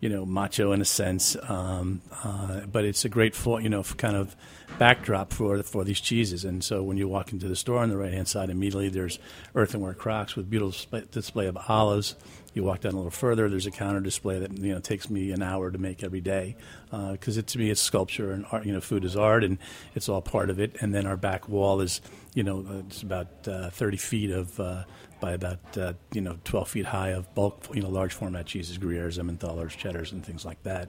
you 0.00 0.08
know 0.08 0.24
macho 0.24 0.72
in 0.72 0.80
a 0.80 0.84
sense, 0.84 1.36
um, 1.48 2.00
uh, 2.22 2.60
but 2.60 2.84
it's 2.84 3.04
a 3.04 3.08
great 3.08 3.34
for 3.34 3.60
you 3.60 3.68
know 3.68 3.82
kind 3.82 4.16
of 4.16 4.36
backdrop 4.78 5.32
for 5.32 5.62
for 5.62 5.84
these 5.84 6.00
cheeses. 6.00 6.44
And 6.44 6.62
so 6.62 6.82
when 6.82 6.96
you 6.96 7.08
walk 7.08 7.32
into 7.32 7.48
the 7.48 7.56
store 7.56 7.78
on 7.78 7.88
the 7.88 7.96
right 7.96 8.12
hand 8.12 8.28
side, 8.28 8.50
immediately 8.50 8.88
there's 8.88 9.18
earthenware 9.54 9.94
crocks 9.94 10.36
with 10.36 10.48
beautiful 10.48 11.00
display, 11.10 11.46
of 11.46 11.58
olives. 11.68 12.14
You 12.54 12.64
walk 12.64 12.80
down 12.80 12.94
a 12.94 12.96
little 12.96 13.10
further, 13.10 13.48
there's 13.48 13.66
a 13.66 13.70
counter 13.70 14.00
display 14.00 14.38
that 14.40 14.56
you 14.56 14.72
know 14.72 14.80
takes 14.80 15.10
me 15.10 15.32
an 15.32 15.42
hour 15.42 15.70
to 15.70 15.78
make 15.78 16.02
every 16.02 16.20
day 16.20 16.56
because 16.90 17.36
it, 17.36 17.46
to 17.48 17.58
me 17.58 17.70
it's 17.70 17.80
sculpture 17.80 18.32
and 18.32 18.46
art. 18.50 18.66
You 18.66 18.72
know, 18.72 18.80
food 18.80 19.04
is 19.04 19.16
art, 19.16 19.44
and 19.44 19.58
it's 19.94 20.08
all 20.08 20.22
part 20.22 20.48
of 20.48 20.60
it. 20.60 20.76
And 20.80 20.94
then 20.94 21.06
our 21.06 21.16
back 21.16 21.48
wall 21.48 21.80
is 21.80 22.00
you 22.34 22.44
know 22.44 22.64
uh, 22.68 22.78
it's 22.86 23.02
about 23.02 23.28
uh, 23.48 23.70
30 23.70 23.96
feet 23.96 24.30
of 24.30 24.58
uh, 24.60 24.84
by 25.20 25.32
about 25.32 25.58
uh, 25.76 25.92
you 26.12 26.20
know 26.20 26.38
12 26.44 26.68
feet 26.68 26.86
high 26.86 27.10
of 27.10 27.34
bulk 27.34 27.68
you 27.72 27.82
know 27.82 27.88
large 27.88 28.12
format 28.12 28.46
cheeses, 28.46 28.78
Gruyères, 28.78 29.18
Emmentaler's, 29.18 29.74
Cheddars, 29.74 30.12
and 30.12 30.24
things 30.24 30.44
like 30.44 30.62
that. 30.62 30.88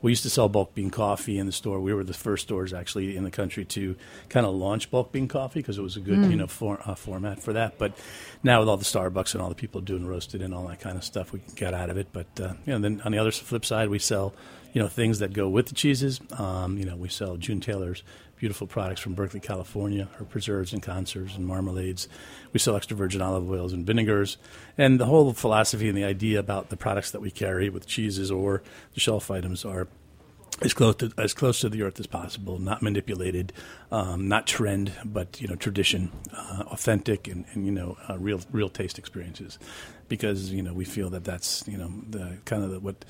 We 0.00 0.12
used 0.12 0.22
to 0.22 0.30
sell 0.30 0.48
bulk 0.48 0.74
bean 0.74 0.90
coffee 0.90 1.38
in 1.38 1.46
the 1.46 1.52
store. 1.52 1.80
We 1.80 1.92
were 1.92 2.04
the 2.04 2.14
first 2.14 2.44
stores 2.44 2.72
actually 2.72 3.16
in 3.16 3.24
the 3.24 3.30
country 3.30 3.64
to 3.64 3.96
kind 4.28 4.46
of 4.46 4.54
launch 4.54 4.90
bulk 4.90 5.12
bean 5.12 5.28
coffee 5.28 5.60
because 5.60 5.78
it 5.78 5.82
was 5.82 5.96
a 5.96 6.00
good 6.00 6.30
you 6.30 6.36
know 6.36 6.46
for, 6.46 6.80
uh, 6.84 6.94
format 6.94 7.42
for 7.42 7.52
that. 7.52 7.78
But 7.78 7.92
now 8.42 8.60
with 8.60 8.68
all 8.68 8.76
the 8.76 8.84
Starbucks 8.84 9.34
and 9.34 9.42
all 9.42 9.48
the 9.48 9.54
people 9.54 9.80
doing 9.80 10.06
roasted 10.06 10.42
and 10.42 10.54
all 10.54 10.66
that 10.68 10.80
kind 10.80 10.96
of 10.96 11.04
stuff, 11.04 11.32
we 11.32 11.40
get 11.56 11.74
out 11.74 11.90
of 11.90 11.96
it. 11.96 12.08
But 12.12 12.26
uh, 12.40 12.54
you 12.66 12.72
know, 12.72 12.78
then 12.78 13.00
on 13.04 13.12
the 13.12 13.18
other 13.18 13.32
flip 13.32 13.64
side, 13.64 13.88
we 13.88 13.98
sell 13.98 14.34
you 14.78 14.84
know 14.84 14.88
things 14.88 15.18
that 15.18 15.32
go 15.32 15.48
with 15.48 15.66
the 15.66 15.74
cheeses. 15.74 16.20
Um, 16.38 16.78
you 16.78 16.84
know, 16.84 16.94
we 16.94 17.08
sell 17.08 17.36
June 17.36 17.58
Taylor's 17.58 18.04
beautiful 18.36 18.68
products 18.68 19.00
from 19.00 19.14
Berkeley, 19.14 19.40
California, 19.40 20.08
her 20.18 20.24
preserves 20.24 20.72
and 20.72 20.80
conserves 20.80 21.34
and 21.34 21.44
marmalades. 21.44 22.06
We 22.52 22.60
sell 22.60 22.76
extra 22.76 22.96
virgin 22.96 23.20
olive 23.20 23.50
oils 23.50 23.72
and 23.72 23.84
vinegars. 23.84 24.36
And 24.78 25.00
the 25.00 25.06
whole 25.06 25.32
philosophy 25.32 25.88
and 25.88 25.98
the 25.98 26.04
idea 26.04 26.38
about 26.38 26.68
the 26.68 26.76
products 26.76 27.10
that 27.10 27.20
we 27.20 27.32
carry 27.32 27.68
with 27.68 27.88
cheeses 27.88 28.30
or 28.30 28.62
the 28.94 29.00
shelf 29.00 29.32
items 29.32 29.64
are 29.64 29.88
as 30.62 30.74
close 30.74 30.94
to 30.96 31.10
as 31.18 31.34
close 31.34 31.58
to 31.62 31.68
the 31.68 31.82
earth 31.82 31.98
as 31.98 32.06
possible, 32.06 32.60
not 32.60 32.80
manipulated, 32.80 33.52
um, 33.90 34.28
not 34.28 34.46
trend, 34.46 34.92
but 35.04 35.40
you 35.40 35.48
know 35.48 35.56
tradition, 35.56 36.12
uh, 36.32 36.62
authentic, 36.68 37.26
and, 37.26 37.46
and 37.52 37.66
you 37.66 37.72
know 37.72 37.96
uh, 38.08 38.16
real 38.16 38.40
real 38.52 38.68
taste 38.68 38.96
experiences, 38.96 39.58
because 40.08 40.52
you 40.52 40.62
know 40.62 40.72
we 40.72 40.84
feel 40.84 41.10
that 41.10 41.24
that's 41.24 41.66
you 41.66 41.76
know 41.76 41.90
the 42.08 42.38
kind 42.44 42.62
of 42.62 42.70
the, 42.70 42.78
what 42.78 43.04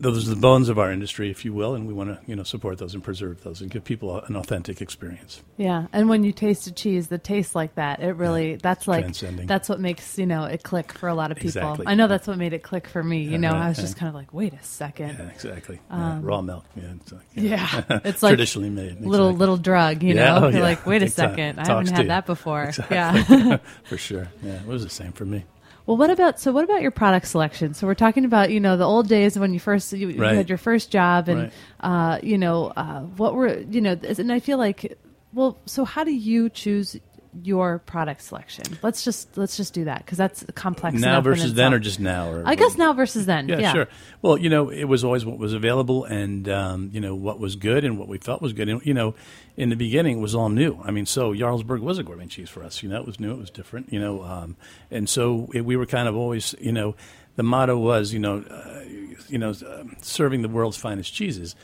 those 0.00 0.26
are 0.26 0.34
the 0.34 0.40
bones 0.40 0.68
of 0.68 0.78
our 0.78 0.90
industry, 0.90 1.30
if 1.30 1.44
you 1.44 1.52
will, 1.52 1.74
and 1.74 1.86
we 1.86 1.92
want 1.94 2.10
to 2.10 2.18
you 2.26 2.34
know 2.36 2.42
support 2.42 2.78
those 2.78 2.94
and 2.94 3.02
preserve 3.02 3.42
those 3.42 3.60
and 3.60 3.70
give 3.70 3.84
people 3.84 4.20
an 4.22 4.36
authentic 4.36 4.80
experience. 4.80 5.42
Yeah, 5.56 5.86
and 5.92 6.08
when 6.08 6.24
you 6.24 6.32
taste 6.32 6.66
a 6.66 6.72
cheese 6.72 7.08
that 7.08 7.24
tastes 7.24 7.54
like 7.54 7.74
that, 7.76 8.00
it 8.00 8.12
really 8.12 8.56
that's 8.56 8.88
like 8.88 9.14
that's 9.46 9.68
what 9.68 9.80
makes 9.80 10.18
you 10.18 10.26
know 10.26 10.44
it 10.44 10.62
click 10.62 10.92
for 10.92 11.08
a 11.08 11.14
lot 11.14 11.30
of 11.30 11.36
people. 11.36 11.48
Exactly. 11.48 11.86
I 11.86 11.94
know 11.94 12.06
that's 12.08 12.26
what 12.26 12.38
made 12.38 12.52
it 12.52 12.62
click 12.62 12.86
for 12.88 13.02
me. 13.02 13.22
You 13.22 13.38
know, 13.38 13.52
right, 13.52 13.62
I 13.62 13.68
was 13.68 13.78
yeah. 13.78 13.84
just 13.84 13.96
kind 13.96 14.08
of 14.08 14.14
like, 14.14 14.32
wait 14.34 14.52
a 14.52 14.62
second. 14.62 15.16
Yeah, 15.18 15.28
exactly. 15.28 15.80
Yeah, 15.90 16.12
um, 16.14 16.22
raw 16.22 16.40
milk. 16.42 16.64
Yeah, 16.76 16.92
it's 17.00 17.12
like, 17.12 17.26
Yeah, 17.34 17.84
it's 18.04 18.22
like 18.22 18.30
traditionally 18.32 18.70
made. 18.70 19.00
little 19.00 19.28
exactly. 19.28 19.38
little 19.38 19.56
drug. 19.56 20.02
You 20.02 20.14
Yeah, 20.14 20.38
know, 20.38 20.46
oh, 20.46 20.48
you're 20.48 20.60
like, 20.60 20.86
wait 20.86 21.02
a 21.02 21.08
second, 21.08 21.58
I 21.60 21.66
haven't 21.66 21.90
had 21.90 22.08
that 22.08 22.26
before. 22.26 22.64
Exactly. 22.74 22.96
Yeah. 22.96 23.58
for 23.84 23.96
sure. 23.96 24.28
Yeah, 24.42 24.54
it 24.54 24.66
was 24.66 24.82
the 24.82 24.90
same 24.90 25.12
for 25.12 25.24
me. 25.24 25.44
Well, 25.86 25.98
what 25.98 26.10
about 26.10 26.40
so? 26.40 26.50
What 26.52 26.64
about 26.64 26.80
your 26.80 26.90
product 26.90 27.26
selection? 27.26 27.74
So 27.74 27.86
we're 27.86 27.94
talking 27.94 28.24
about 28.24 28.50
you 28.50 28.58
know 28.60 28.76
the 28.76 28.84
old 28.84 29.08
days 29.08 29.38
when 29.38 29.52
you 29.52 29.60
first 29.60 29.92
you, 29.92 30.08
you 30.08 30.22
had 30.22 30.48
your 30.48 30.58
first 30.58 30.90
job, 30.90 31.28
and 31.28 31.40
Right. 31.42 31.52
uh, 31.80 32.18
you 32.22 32.38
know 32.38 32.72
uh, 32.76 33.00
what 33.00 33.34
were 33.34 33.58
you 33.58 33.80
know, 33.82 33.92
and 34.18 34.32
I 34.32 34.40
feel 34.40 34.56
like, 34.56 34.96
well, 35.34 35.58
so 35.66 35.84
how 35.84 36.02
do 36.04 36.12
you 36.12 36.48
choose 36.48 36.98
your 37.42 37.78
product 37.80 38.22
selection? 38.22 38.64
Let's 38.82 39.04
just 39.04 39.36
let's 39.36 39.56
just 39.56 39.74
do 39.74 39.84
that 39.84 40.04
because 40.04 40.18
that's 40.18 40.44
complex. 40.54 40.96
now 40.96 41.20
versus 41.20 41.54
then, 41.54 41.74
or 41.74 41.78
just 41.78 42.00
now, 42.00 42.30
or 42.30 42.42
I 42.46 42.54
guess 42.54 42.76
now 42.76 42.92
versus 42.92 43.26
then. 43.26 43.48
Yeah, 43.48 43.58
Yeah, 43.58 43.72
sure. 43.72 43.88
Well, 44.22 44.38
you 44.38 44.48
know, 44.48 44.70
it 44.70 44.84
was 44.84 45.04
always 45.04 45.24
what 45.24 45.38
was 45.38 45.52
available, 45.52 46.04
and 46.04 46.48
um, 46.48 46.90
you 46.92 47.00
know 47.00 47.14
what 47.14 47.38
was 47.38 47.56
good 47.56 47.84
and 47.84 47.98
what 47.98 48.08
we 48.08 48.18
felt 48.18 48.42
was 48.42 48.52
good. 48.52 48.68
And 48.68 48.84
you 48.84 48.94
know, 48.94 49.14
in 49.56 49.70
the 49.70 49.76
beginning, 49.76 50.18
it 50.18 50.20
was 50.20 50.34
all 50.34 50.48
new. 50.48 50.80
I 50.84 50.90
mean, 50.90 51.06
so 51.06 51.32
Jarlsberg 51.32 51.80
was 51.80 51.98
a 51.98 52.02
gourmet 52.02 52.26
cheese 52.26 52.50
for 52.50 52.62
us. 52.62 52.82
You 52.82 52.88
know, 52.88 53.00
it 53.00 53.06
was 53.06 53.18
new, 53.20 53.32
it 53.32 53.38
was 53.38 53.50
different. 53.50 53.92
You 53.92 54.00
know, 54.00 54.22
um, 54.22 54.56
and 54.90 55.08
so 55.08 55.48
it, 55.52 55.62
we 55.64 55.76
were 55.76 55.86
kind 55.86 56.08
of 56.08 56.16
always, 56.16 56.54
you 56.60 56.72
know, 56.72 56.94
the 57.36 57.42
motto 57.42 57.76
was, 57.78 58.12
you 58.12 58.18
know, 58.18 58.44
uh, 58.48 58.82
you 59.28 59.38
know, 59.38 59.50
uh, 59.50 59.84
serving 60.02 60.42
the 60.42 60.48
world's 60.48 60.76
finest 60.76 61.12
cheeses 61.12 61.54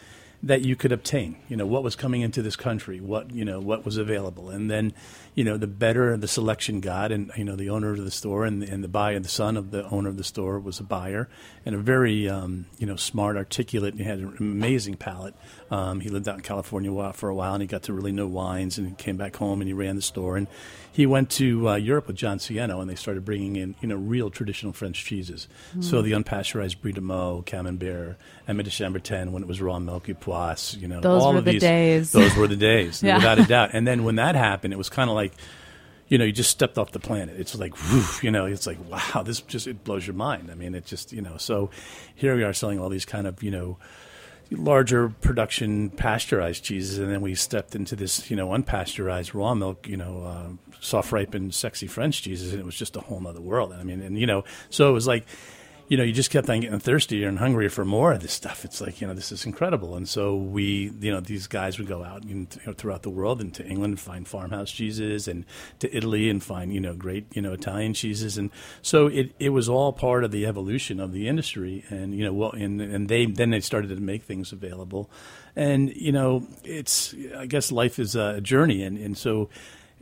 that 0.42 0.62
you 0.62 0.74
could 0.74 0.92
obtain. 0.92 1.36
You 1.48 1.56
know, 1.56 1.66
what 1.66 1.82
was 1.82 1.96
coming 1.96 2.22
into 2.22 2.42
this 2.42 2.56
country, 2.56 3.00
what 3.00 3.30
you 3.30 3.44
know, 3.44 3.60
what 3.60 3.84
was 3.84 3.96
available, 3.96 4.50
and 4.50 4.70
then, 4.70 4.92
you 5.34 5.44
know, 5.44 5.56
the 5.56 5.66
better 5.66 6.16
the 6.16 6.28
selection 6.28 6.80
got, 6.80 7.12
and 7.12 7.30
you 7.36 7.44
know, 7.44 7.56
the 7.56 7.70
owner 7.70 7.92
of 7.92 8.04
the 8.04 8.10
store 8.10 8.44
and 8.44 8.62
the, 8.62 8.70
and 8.70 8.82
the 8.82 8.88
buyer, 8.88 9.18
the 9.18 9.28
son 9.28 9.56
of 9.56 9.70
the 9.70 9.86
owner 9.90 10.08
of 10.08 10.16
the 10.16 10.24
store 10.24 10.58
was 10.58 10.80
a 10.80 10.84
buyer, 10.84 11.28
and 11.66 11.74
a 11.74 11.78
very 11.78 12.28
um, 12.28 12.66
you 12.78 12.86
know 12.86 12.96
smart, 12.96 13.36
articulate, 13.36 13.94
and 13.94 14.02
had 14.02 14.18
an 14.18 14.36
amazing 14.40 14.96
palate. 14.96 15.34
Um, 15.70 16.00
he 16.00 16.08
lived 16.08 16.28
out 16.28 16.34
in 16.34 16.40
California 16.42 17.12
for 17.12 17.28
a 17.28 17.34
while, 17.34 17.54
and 17.54 17.62
he 17.62 17.66
got 17.68 17.84
to 17.84 17.92
really 17.92 18.10
know 18.10 18.26
wines, 18.26 18.76
and 18.76 18.88
he 18.88 18.94
came 18.94 19.16
back 19.16 19.36
home 19.36 19.60
and 19.60 19.68
he 19.68 19.72
ran 19.72 19.94
the 19.96 20.02
store, 20.02 20.36
and 20.36 20.48
he 20.90 21.06
went 21.06 21.30
to 21.30 21.68
uh, 21.68 21.76
Europe 21.76 22.08
with 22.08 22.16
John 22.16 22.38
Cieno, 22.38 22.80
and 22.80 22.90
they 22.90 22.96
started 22.96 23.24
bringing 23.24 23.54
in 23.56 23.76
you 23.80 23.86
know 23.88 23.94
real 23.96 24.30
traditional 24.30 24.72
French 24.72 25.04
cheeses. 25.04 25.46
So 25.80 26.02
the 26.02 26.12
unpasteurized 26.12 26.80
Brie 26.80 26.92
de 26.92 27.00
Meaux, 27.00 27.42
Camembert, 27.46 28.16
Ami 28.48 28.64
du 28.64 28.70
Chambertin, 28.70 29.30
when 29.30 29.42
it 29.42 29.48
was 29.48 29.60
raw 29.60 29.78
milk 29.78 30.06
Époisses, 30.06 30.80
you 30.80 30.88
know, 30.88 31.00
Those 31.00 31.22
all 31.22 31.32
were 31.32 31.38
of 31.38 31.44
the 31.44 31.52
these, 31.52 31.60
days. 31.62 32.12
Those 32.12 32.34
were 32.36 32.48
the 32.48 32.56
days, 32.56 33.02
Yeah. 33.02 33.16
without 33.16 33.38
a 33.38 33.44
doubt. 33.44 33.70
And 33.72 33.86
then 33.86 34.02
when 34.02 34.16
that 34.16 34.34
happened, 34.34 34.72
it 34.72 34.76
was 34.78 34.88
kind 34.88 35.08
of 35.08 35.14
like 35.14 35.32
you 36.08 36.18
know, 36.18 36.24
you 36.24 36.32
just 36.32 36.50
stepped 36.50 36.76
off 36.76 36.90
the 36.90 36.98
planet. 36.98 37.38
It's 37.38 37.54
like, 37.54 37.72
whew, 37.76 38.02
you 38.20 38.30
know, 38.32 38.44
it's 38.46 38.66
like, 38.66 38.78
wow, 38.90 39.22
this 39.22 39.40
just 39.42 39.68
it 39.68 39.84
blows 39.84 40.04
your 40.04 40.14
mind. 40.16 40.50
I 40.50 40.54
mean, 40.56 40.74
it 40.74 40.84
just, 40.84 41.12
you 41.12 41.22
know, 41.22 41.36
so 41.36 41.70
here 42.16 42.34
we 42.34 42.42
are 42.42 42.52
selling 42.52 42.80
all 42.80 42.88
these 42.88 43.04
kind 43.04 43.28
of, 43.28 43.40
you 43.44 43.52
know, 43.52 43.78
larger 44.50 45.08
production 45.08 45.90
pasteurized 45.90 46.64
cheeses, 46.64 46.98
and 46.98 47.10
then 47.10 47.20
we 47.20 47.34
stepped 47.34 47.74
into 47.74 47.96
this, 47.96 48.30
you 48.30 48.36
know, 48.36 48.48
unpasteurized 48.48 49.34
raw 49.34 49.54
milk, 49.54 49.88
you 49.88 49.96
know, 49.96 50.22
uh, 50.22 50.72
soft 50.80 51.12
ripened, 51.12 51.54
sexy 51.54 51.86
French 51.86 52.22
cheeses, 52.22 52.52
and 52.52 52.60
it 52.60 52.66
was 52.66 52.76
just 52.76 52.96
a 52.96 53.00
whole 53.00 53.26
other 53.26 53.40
world. 53.40 53.72
I 53.72 53.82
mean, 53.84 54.02
and 54.02 54.18
you 54.18 54.26
know, 54.26 54.44
so 54.68 54.88
it 54.88 54.92
was 54.92 55.06
like 55.06 55.26
you 55.90 55.96
know, 55.96 56.04
you 56.04 56.12
just 56.12 56.30
kept 56.30 56.48
on 56.48 56.60
getting 56.60 56.78
thirstier 56.78 57.26
and 57.26 57.40
hungrier 57.40 57.68
for 57.68 57.84
more 57.84 58.12
of 58.12 58.20
this 58.20 58.32
stuff. 58.32 58.64
It's 58.64 58.80
like, 58.80 59.00
you 59.00 59.08
know, 59.08 59.12
this 59.12 59.32
is 59.32 59.44
incredible. 59.44 59.96
And 59.96 60.08
so 60.08 60.36
we, 60.36 60.92
you 61.00 61.10
know, 61.10 61.18
these 61.18 61.48
guys 61.48 61.78
would 61.78 61.88
go 61.88 62.04
out 62.04 62.22
you 62.24 62.46
know, 62.64 62.72
throughout 62.74 63.02
the 63.02 63.10
world 63.10 63.40
and 63.40 63.52
to 63.54 63.66
England 63.66 63.94
and 63.94 64.00
find 64.00 64.28
farmhouse 64.28 64.70
cheeses 64.70 65.26
and 65.26 65.44
to 65.80 65.94
Italy 65.94 66.30
and 66.30 66.40
find, 66.40 66.72
you 66.72 66.78
know, 66.78 66.94
great, 66.94 67.26
you 67.34 67.42
know, 67.42 67.52
Italian 67.52 67.92
cheeses. 67.92 68.38
And 68.38 68.50
so 68.82 69.08
it, 69.08 69.32
it 69.40 69.48
was 69.48 69.68
all 69.68 69.92
part 69.92 70.22
of 70.22 70.30
the 70.30 70.46
evolution 70.46 71.00
of 71.00 71.10
the 71.10 71.26
industry. 71.26 71.84
And, 71.90 72.14
you 72.14 72.24
know, 72.24 72.34
well, 72.34 72.52
and, 72.52 72.80
and 72.80 73.08
they, 73.08 73.26
then 73.26 73.50
they 73.50 73.60
started 73.60 73.88
to 73.88 73.96
make 73.96 74.22
things 74.22 74.52
available. 74.52 75.10
And, 75.56 75.92
you 75.96 76.12
know, 76.12 76.46
it's, 76.62 77.16
I 77.36 77.46
guess 77.46 77.72
life 77.72 77.98
is 77.98 78.14
a 78.14 78.40
journey. 78.40 78.84
And, 78.84 78.96
and 78.96 79.18
so, 79.18 79.48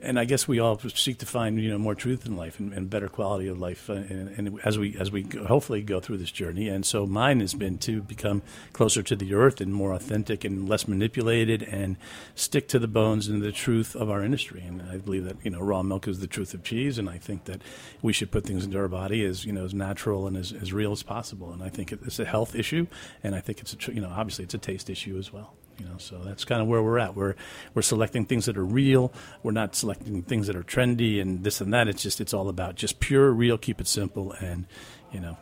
and 0.01 0.19
I 0.19 0.25
guess 0.25 0.47
we 0.47 0.61
all 0.61 0.79
seek 0.79 1.19
to 1.19 1.27
find 1.27 1.61
you 1.61 1.71
know 1.71 1.79
more 1.79 1.95
truth 1.95 2.25
in 2.25 2.37
life 2.37 2.61
and, 2.61 2.73
and 2.73 2.89
better 2.89 3.09
quality 3.09 3.49
of 3.49 3.59
life, 3.59 3.91
uh, 3.91 3.95
and, 3.95 4.29
and, 4.39 4.61
as 4.65 4.79
we 4.79 4.97
as 4.99 5.11
we 5.11 5.27
hopefully 5.47 5.83
go 5.83 6.01
through 6.01 6.19
this 6.19 6.31
journey. 6.31 6.69
And 6.69 6.87
so 6.87 7.07
mine 7.07 7.41
has 7.41 7.55
been 7.55 7.79
to 7.79 8.03
become 8.03 8.43
closer 8.73 9.03
to 9.03 9.17
the 9.17 9.35
earth 9.35 9.61
and 9.61 9.75
more 9.75 9.93
authentic 9.93 10.45
and 10.45 10.69
less 10.69 10.87
manipulated, 10.87 11.63
and 11.63 11.97
stick 12.35 12.69
to 12.69 12.79
the 12.79 12.89
bones 12.89 13.29
and 13.29 13.43
the 13.43 13.53
truth 13.53 13.97
of 13.97 14.09
our 14.11 14.23
industry. 14.23 14.63
And 14.63 14.83
I 14.83 14.99
believe 14.99 15.25
that 15.25 15.37
you 15.43 15.51
know 15.51 15.61
raw 15.61 15.83
milk 15.83 16.07
is 16.07 16.21
the 16.21 16.27
truth 16.27 16.55
of 16.55 16.63
cheese, 16.63 16.99
and 16.99 17.09
I 17.11 17.19
think 17.19 17.45
that 17.45 17.61
we 18.01 18.13
should 18.13 18.31
put 18.31 18.45
things 18.45 18.65
into 18.65 18.79
our 18.79 18.89
body 18.89 19.25
as 19.25 19.45
you 19.45 19.53
know 19.53 19.65
as 19.65 19.75
natural 19.75 20.27
and 20.27 20.37
as, 20.37 20.53
as 20.53 20.73
real 20.73 20.93
as 20.93 21.03
possible. 21.03 21.53
And 21.53 21.63
I 21.63 21.69
think 21.69 21.93
it's 21.93 22.21
a 22.21 22.25
health 22.25 22.55
issue, 22.55 22.87
and 23.23 23.35
I 23.35 23.41
think 23.41 23.61
it's 23.61 23.75
a 23.75 23.93
you 23.93 24.01
know 24.01 24.11
obviously 24.11 24.45
it's 24.45 24.55
a 24.55 24.59
taste 24.59 24.91
issue 24.91 25.19
as 25.19 25.33
well. 25.33 25.55
You 25.79 25.87
know, 25.87 25.99
so 25.99 26.19
that's 26.25 26.45
kind 26.45 26.61
of 26.61 26.67
where 26.67 26.83
we're 26.83 26.99
at. 26.99 27.15
We're 27.15 27.35
we're 27.75 27.83
selecting 27.83 28.25
things 28.25 28.47
that 28.47 28.57
are 28.57 28.65
real. 28.65 29.13
We're 29.43 29.53
not 29.53 29.77
selecting 29.77 30.23
things 30.23 30.49
that 30.49 30.57
are 30.57 30.65
trendy 30.65 31.21
and 31.21 31.45
this 31.45 31.61
and 31.61 31.73
that. 31.73 31.87
It's 31.87 32.03
just 32.03 32.21
it's 32.21 32.35
all 32.35 32.49
about 32.49 32.75
just 32.75 32.99
pure, 32.99 33.31
real. 33.31 33.59
Keep 33.59 33.81
it 33.81 33.87
simple, 33.87 34.33
and 34.33 34.67
you 35.13 35.21
know, 35.21 35.37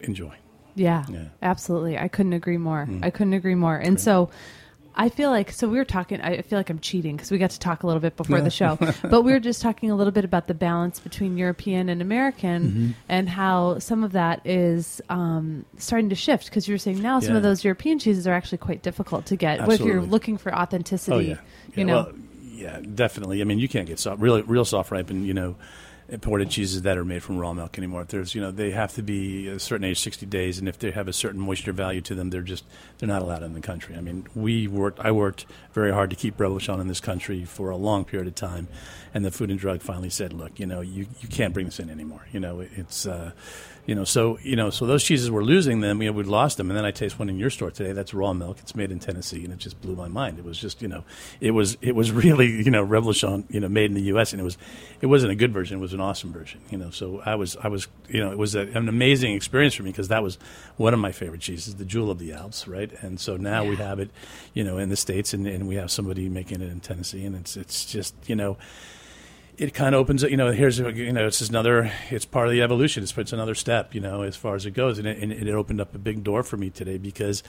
enjoy. 0.00 0.34
Yeah, 0.74 1.04
yeah. 1.10 1.24
absolutely. 1.42 1.98
I 1.98 2.08
couldn't 2.08 2.32
agree 2.32 2.56
more. 2.56 2.86
Mm. 2.86 3.04
I 3.04 3.10
couldn't 3.10 3.34
agree 3.34 3.54
more. 3.54 3.76
And 3.76 4.00
so 4.00 4.30
I 4.94 5.08
feel 5.08 5.30
like 5.30 5.52
so 5.52 5.68
we 5.68 5.78
were 5.78 5.84
talking. 5.84 6.20
I 6.20 6.42
feel 6.42 6.58
like 6.58 6.70
I'm 6.70 6.78
cheating 6.78 7.16
because 7.16 7.30
we 7.30 7.38
got 7.38 7.50
to 7.50 7.58
talk 7.58 7.82
a 7.82 7.86
little 7.86 8.00
bit 8.00 8.16
before 8.16 8.40
the 8.40 8.50
show, 8.50 8.76
but 9.02 9.22
we 9.22 9.32
were 9.32 9.40
just 9.40 9.62
talking 9.62 9.90
a 9.90 9.94
little 9.94 10.12
bit 10.12 10.24
about 10.24 10.46
the 10.46 10.54
balance 10.54 10.98
between 10.98 11.36
European 11.36 11.88
and 11.88 12.02
American, 12.02 12.70
mm-hmm. 12.70 12.90
and 13.08 13.28
how 13.28 13.78
some 13.78 14.04
of 14.04 14.12
that 14.12 14.40
is 14.44 15.00
um, 15.08 15.64
starting 15.78 16.08
to 16.10 16.16
shift. 16.16 16.46
Because 16.46 16.68
you 16.68 16.74
were 16.74 16.78
saying 16.78 17.00
now 17.00 17.20
some 17.20 17.36
of 17.36 17.42
those 17.42 17.64
European 17.64 17.98
cheeses 17.98 18.26
are 18.26 18.32
actually 18.32 18.58
quite 18.58 18.82
difficult 18.82 19.26
to 19.26 19.36
get. 19.36 19.60
Absolutely. 19.60 19.86
If 19.86 19.92
you're 19.92 20.02
looking 20.02 20.36
for 20.36 20.54
authenticity, 20.54 21.16
oh, 21.16 21.20
yeah. 21.20 21.28
Yeah, 21.34 21.76
you 21.76 21.84
know, 21.84 21.94
well, 21.94 22.12
yeah, 22.60 22.80
definitely. 22.80 23.40
I 23.40 23.44
mean, 23.44 23.58
you 23.58 23.68
can't 23.68 23.86
get 23.86 23.98
soft, 23.98 24.20
real, 24.20 24.42
real 24.42 24.64
soft 24.64 24.90
ripened, 24.90 25.26
you 25.26 25.34
know, 25.34 25.56
imported 26.10 26.50
cheeses 26.50 26.82
that 26.82 26.98
are 26.98 27.04
made 27.04 27.22
from 27.22 27.38
raw 27.38 27.52
milk 27.52 27.78
anymore. 27.78 28.02
If 28.02 28.08
There's, 28.08 28.34
you 28.34 28.40
know, 28.40 28.50
they 28.50 28.72
have 28.72 28.92
to 28.94 29.02
be 29.02 29.48
a 29.48 29.58
certain 29.58 29.84
age, 29.84 30.00
60 30.00 30.26
days, 30.26 30.58
and 30.58 30.68
if 30.68 30.78
they 30.78 30.90
have 30.90 31.08
a 31.08 31.12
certain 31.12 31.40
moisture 31.40 31.72
value 31.72 32.00
to 32.02 32.14
them, 32.14 32.30
they're 32.30 32.42
just 32.42 32.64
they're 32.98 33.08
not 33.08 33.22
allowed 33.22 33.42
in 33.42 33.54
the 33.54 33.60
country. 33.60 33.96
I 33.96 34.00
mean, 34.00 34.26
we 34.34 34.66
worked, 34.66 35.00
I 35.00 35.12
worked 35.12 35.46
very 35.72 35.92
hard 35.92 36.10
to 36.10 36.16
keep 36.16 36.36
Reblochon 36.36 36.80
in 36.80 36.88
this 36.88 37.00
country 37.00 37.44
for 37.44 37.70
a 37.70 37.76
long 37.76 38.04
period 38.04 38.26
of 38.26 38.34
time, 38.34 38.68
and 39.14 39.24
the 39.24 39.30
Food 39.30 39.50
and 39.50 39.58
Drug 39.58 39.82
finally 39.82 40.10
said, 40.10 40.32
look, 40.32 40.58
you 40.58 40.66
know, 40.66 40.80
you 40.80 41.06
you 41.20 41.28
can't 41.28 41.54
bring 41.54 41.66
this 41.66 41.78
in 41.78 41.90
anymore. 41.90 42.26
You 42.32 42.40
know, 42.40 42.60
it's. 42.60 43.06
Uh, 43.06 43.32
you 43.90 43.96
know, 43.96 44.04
so 44.04 44.38
you 44.40 44.54
know, 44.54 44.70
so 44.70 44.86
those 44.86 45.02
cheeses 45.02 45.32
were 45.32 45.42
losing 45.42 45.80
them. 45.80 46.00
You 46.00 46.12
know, 46.12 46.16
we'd 46.16 46.26
lost 46.26 46.58
them, 46.58 46.70
and 46.70 46.78
then 46.78 46.84
I 46.84 46.92
taste 46.92 47.18
one 47.18 47.28
in 47.28 47.40
your 47.40 47.50
store 47.50 47.72
today. 47.72 47.90
That's 47.90 48.14
raw 48.14 48.32
milk. 48.32 48.58
It's 48.60 48.76
made 48.76 48.92
in 48.92 49.00
Tennessee, 49.00 49.42
and 49.42 49.52
it 49.52 49.58
just 49.58 49.80
blew 49.80 49.96
my 49.96 50.06
mind. 50.06 50.38
It 50.38 50.44
was 50.44 50.60
just, 50.60 50.80
you 50.80 50.86
know, 50.86 51.02
it 51.40 51.50
was 51.50 51.76
it 51.82 51.96
was 51.96 52.12
really, 52.24 52.62
you 52.62 52.70
know, 52.70 52.86
Reblochon, 52.86 53.52
you 53.52 53.58
know, 53.58 53.68
made 53.68 53.86
in 53.86 53.94
the 53.94 54.02
U.S. 54.02 54.32
and 54.32 54.40
it 54.40 54.44
was, 54.44 54.56
it 55.00 55.06
wasn't 55.06 55.32
a 55.32 55.34
good 55.34 55.52
version. 55.52 55.78
It 55.78 55.80
was 55.80 55.92
an 55.92 56.00
awesome 56.00 56.32
version. 56.32 56.60
You 56.70 56.78
know, 56.78 56.90
so 56.90 57.20
I 57.26 57.34
was 57.34 57.56
I 57.56 57.66
was, 57.66 57.88
you 58.08 58.20
know, 58.20 58.30
it 58.30 58.38
was 58.38 58.54
a, 58.54 58.60
an 58.60 58.88
amazing 58.88 59.34
experience 59.34 59.74
for 59.74 59.82
me 59.82 59.90
because 59.90 60.06
that 60.06 60.22
was 60.22 60.38
one 60.76 60.94
of 60.94 61.00
my 61.00 61.10
favorite 61.10 61.40
cheeses, 61.40 61.74
the 61.74 61.84
jewel 61.84 62.12
of 62.12 62.20
the 62.20 62.32
Alps, 62.32 62.68
right? 62.68 62.92
And 63.02 63.18
so 63.18 63.36
now 63.36 63.64
yeah. 63.64 63.70
we 63.70 63.74
have 63.74 63.98
it, 63.98 64.12
you 64.54 64.62
know, 64.62 64.78
in 64.78 64.88
the 64.88 64.96
states, 64.96 65.34
and, 65.34 65.48
and 65.48 65.66
we 65.66 65.74
have 65.74 65.90
somebody 65.90 66.28
making 66.28 66.62
it 66.62 66.70
in 66.70 66.78
Tennessee, 66.78 67.24
and 67.24 67.34
it's 67.34 67.56
it's 67.56 67.86
just, 67.86 68.14
you 68.28 68.36
know 68.36 68.56
it 69.58 69.74
kind 69.74 69.94
of 69.94 70.00
opens 70.00 70.22
it. 70.22 70.30
You 70.30 70.36
know, 70.36 70.52
here's 70.52 70.78
you 70.78 71.12
know, 71.12 71.26
it's 71.26 71.38
just 71.38 71.50
another. 71.50 71.92
It's 72.10 72.24
part 72.24 72.46
of 72.46 72.52
the 72.52 72.62
evolution. 72.62 73.02
It's, 73.02 73.16
it's 73.16 73.32
another 73.32 73.54
step. 73.54 73.94
You 73.94 74.00
know, 74.00 74.22
as 74.22 74.36
far 74.36 74.54
as 74.54 74.66
it 74.66 74.72
goes, 74.72 74.98
and 74.98 75.06
it, 75.06 75.18
and 75.18 75.32
it 75.32 75.54
opened 75.54 75.80
up 75.80 75.94
a 75.94 75.98
big 75.98 76.24
door 76.24 76.42
for 76.42 76.56
me 76.56 76.70
today 76.70 76.98
because, 76.98 77.42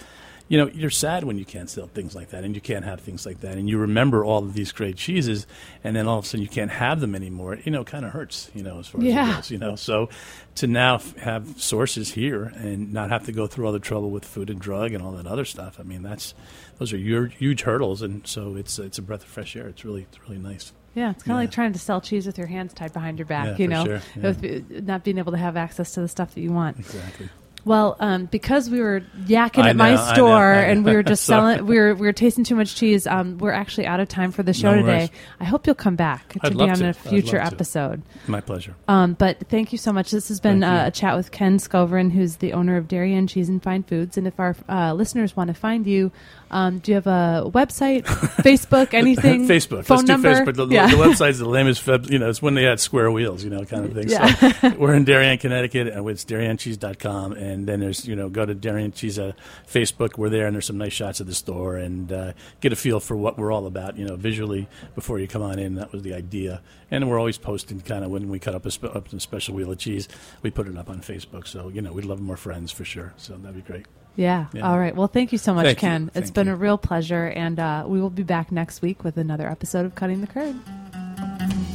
you 0.48 0.58
know, 0.58 0.68
you're 0.68 0.90
sad 0.90 1.24
when 1.24 1.38
you 1.38 1.46
can't 1.46 1.70
sell 1.70 1.88
things 1.88 2.14
like 2.14 2.30
that, 2.30 2.44
and 2.44 2.54
you 2.54 2.62
can't 2.62 2.84
have 2.84 3.00
things 3.00 3.26
like 3.26 3.42
that, 3.42 3.58
and 3.58 3.70
you 3.70 3.78
remember 3.78 4.26
all 4.26 4.44
of 4.44 4.54
these 4.54 4.72
great 4.72 4.98
cheeses, 4.98 5.48
and 5.84 5.96
then 5.96 6.08
all 6.08 6.20
of 6.20 6.26
a 6.26 6.28
sudden 6.28 6.42
you 6.42 6.50
can't 6.50 6.72
have 6.72 7.00
them 7.00 7.16
anymore. 7.16 7.58
You 7.64 7.72
know, 7.72 7.84
kind 7.84 8.06
of 8.06 8.12
hurts. 8.12 8.52
You 8.54 8.64
know, 8.64 8.80
as 8.80 8.88
far 8.88 9.02
yeah. 9.02 9.22
as 9.22 9.30
it 9.30 9.36
goes. 9.36 9.52
You 9.52 9.58
know, 9.60 9.76
so 9.76 10.10
to 10.56 10.68
now 10.68 10.96
f- 10.96 11.16
have 11.18 11.62
sources 11.62 12.12
here 12.12 12.52
and 12.58 12.92
not 12.92 13.10
have 13.10 13.26
to 13.28 13.32
go 13.32 13.48
through 13.48 13.68
all 13.68 13.72
the 13.72 13.80
trouble 13.80 14.12
with 14.12 14.26
food 14.26 14.50
and 14.50 14.60
drug 14.60 14.92
and 14.94 15.02
all 15.02 15.14
that 15.14 15.28
other 15.28 15.46
stuff. 15.46 15.80
I 15.80 15.84
mean, 15.84 16.04
that's 16.04 16.34
those 16.78 16.92
are 16.92 16.98
huge 16.98 17.62
hurdles, 17.62 18.02
and 18.02 18.28
so 18.28 18.56
it's 18.56 18.80
it's 18.80 18.98
a 18.98 19.02
breath 19.02 19.24
of 19.24 19.30
fresh 19.30 19.56
air. 19.56 19.68
It's 19.68 19.86
really 19.86 20.02
it's 20.02 20.22
really 20.24 20.40
nice. 20.40 20.74
Yeah, 20.94 21.12
it's 21.12 21.24
kind 21.24 21.34
of 21.34 21.38
yeah. 21.38 21.44
like 21.44 21.52
trying 21.52 21.74
to 21.74 21.80
sell 21.80 22.02
cheese 22.02 22.26
with 22.26 22.38
your 22.38 22.48
hands 22.48 22.74
tied 22.74 22.92
behind 22.92 23.18
your 23.18 23.26
back, 23.26 23.58
yeah, 23.58 23.64
you 23.64 23.68
know, 23.68 23.86
sure. 23.86 24.02
yeah. 24.42 24.82
not 24.82 25.04
being 25.04 25.18
able 25.18 25.32
to 25.32 25.38
have 25.38 25.56
access 25.56 25.94
to 25.94 26.02
the 26.02 26.08
stuff 26.08 26.34
that 26.36 26.42
you 26.42 26.52
want. 26.52 26.80
Exactly. 26.80 27.30
Well, 27.64 27.96
um, 28.00 28.26
because 28.26 28.70
we 28.70 28.80
were 28.80 29.02
yakking 29.26 29.64
I 29.64 29.70
at 29.70 29.76
know, 29.76 29.84
my 29.84 30.14
store 30.14 30.54
I 30.54 30.56
know, 30.56 30.60
I 30.60 30.66
know. 30.66 30.72
and 30.72 30.86
we 30.86 30.96
were 30.96 31.04
just 31.04 31.26
selling, 31.26 31.66
we 31.66 31.78
were 31.78 31.94
we 31.96 32.08
were 32.08 32.14
tasting 32.14 32.44
too 32.44 32.56
much 32.56 32.76
cheese. 32.76 33.06
Um, 33.06 33.38
we're 33.38 33.52
actually 33.52 33.86
out 33.86 34.00
of 34.00 34.08
time 34.08 34.32
for 34.32 34.44
the 34.44 34.54
show 34.54 34.74
no 34.74 34.82
today. 34.82 35.10
I 35.40 35.46
hope 35.46 35.68
you'll 35.68 35.76
come 35.76 35.96
back 35.96 36.34
to 36.34 36.40
I'd 36.44 36.58
be 36.58 36.64
on 36.64 36.78
to. 36.78 36.90
a 36.90 36.94
future 36.94 37.38
episode. 37.38 38.02
My 38.28 38.42
pleasure. 38.42 38.76
Um, 38.88 39.14
but 39.14 39.48
thank 39.50 39.72
you 39.72 39.78
so 39.78 39.92
much. 39.92 40.12
This 40.12 40.30
has 40.30 40.40
been 40.40 40.64
uh, 40.64 40.86
a 40.88 40.92
chat 40.92 41.16
with 41.16 41.32
Ken 41.32 41.58
Skovron, 41.58 42.12
who's 42.12 42.38
the 42.38 42.54
owner 42.54 42.78
of 42.78 42.88
Darien 42.88 43.28
Cheese 43.28 43.50
and 43.50 43.62
Fine 43.62 43.84
Foods. 43.84 44.18
And 44.18 44.28
if 44.28 44.40
our 44.40 44.56
uh, 44.68 44.94
listeners 44.94 45.36
want 45.36 45.50
to 45.50 45.54
find 45.54 45.86
you, 45.86 46.12
um, 46.50 46.80
do 46.80 46.92
you 46.92 46.96
have 46.96 47.08
a 47.08 47.50
website, 47.50 48.04
Facebook, 48.44 48.94
anything? 48.94 49.48
Facebook. 49.48 49.86
Phone 49.86 50.00
Let's 50.00 50.08
number? 50.10 50.34
do 50.34 50.52
Facebook. 50.52 50.56
The, 50.56 50.68
yeah. 50.68 50.88
the 50.88 50.98
website's 50.98 51.40
the 51.40 51.48
lamest, 51.48 51.86
you 52.10 52.20
know, 52.20 52.30
it's 52.30 52.42
when 52.42 52.56
they 52.56 52.64
had 52.64 52.80
square 52.80 53.10
wheels, 53.12 53.44
you 53.44 53.50
know, 53.50 53.64
kind 53.66 53.86
of 53.86 53.94
thing. 53.94 54.10
Yeah. 54.10 54.52
So 54.54 54.70
we're 54.78 54.94
in 54.94 55.06
Darien, 55.06 55.38
Connecticut, 55.38 55.88
and 55.88 56.10
it's 56.10 56.26
dariencheese.com. 56.26 57.34
And 57.34 57.51
then 57.68 57.80
there's, 57.80 58.08
you 58.08 58.16
know, 58.16 58.30
go 58.30 58.46
to 58.46 58.54
Darien 58.54 58.92
Cheese 58.92 59.20
uh, 59.20 59.34
Facebook. 59.68 60.18
We're 60.18 60.30
there, 60.30 60.48
and 60.48 60.56
there's 60.56 60.66
some 60.66 60.78
nice 60.78 60.94
shots 60.94 61.20
of 61.20 61.28
the 61.28 61.34
store 61.34 61.78
and 61.78 62.12
uh, 62.12 62.34
get 62.60 62.74
a 62.74 62.76
feel 62.76 63.00
for 63.00 63.16
what 63.16 63.38
we're 63.38 63.52
all 63.52 63.66
about, 63.66 63.98
you 63.98 64.06
know, 64.06 64.16
visually 64.16 64.68
before 64.96 65.20
you 65.20 65.28
come 65.28 65.42
on 65.42 65.60
in. 65.60 65.76
That 65.76 65.92
was 65.92 66.02
the 66.02 66.14
idea. 66.14 66.62
And 66.90 67.10
we're 67.10 67.20
always 67.20 67.38
posting 67.38 67.82
kind 67.82 68.04
of 68.04 68.12
when 68.12 68.30
we 68.30 68.40
cut 68.40 68.56
up 68.56 68.66
a, 68.66 68.72
spe- 68.72 68.96
up 68.96 69.12
a 69.14 69.20
special 69.20 69.56
wheel 69.56 69.72
of 69.72 69.78
cheese, 69.78 70.08
we 70.42 70.52
put 70.52 70.68
it 70.68 70.78
up 70.78 70.90
on 70.90 71.02
Facebook. 71.02 71.48
So, 71.48 71.70
you 71.70 71.82
know, 71.82 71.94
we'd 71.94 72.06
love 72.06 72.20
more 72.20 72.38
friends 72.38 72.72
for 72.72 72.84
sure. 72.84 73.14
So 73.18 73.36
that'd 73.38 73.56
be 73.56 73.62
great. 73.62 73.86
Yeah. 74.16 74.48
yeah. 74.54 74.70
All 74.70 74.78
right. 74.78 74.96
Well, 74.96 75.08
thank 75.08 75.32
you 75.32 75.38
so 75.38 75.54
much, 75.54 75.66
thank 75.66 75.78
Ken. 75.78 76.12
It's 76.14 76.32
been 76.32 76.48
you. 76.48 76.54
a 76.54 76.58
real 76.58 76.78
pleasure. 76.78 77.28
And 77.28 77.60
uh, 77.60 77.86
we 77.88 78.02
will 78.02 78.10
be 78.10 78.24
back 78.24 78.52
next 78.52 78.82
week 78.82 79.04
with 79.04 79.18
another 79.18 79.48
episode 79.48 79.86
of 79.86 79.96
Cutting 79.96 80.20
the 80.22 80.28
Curd. 80.28 81.71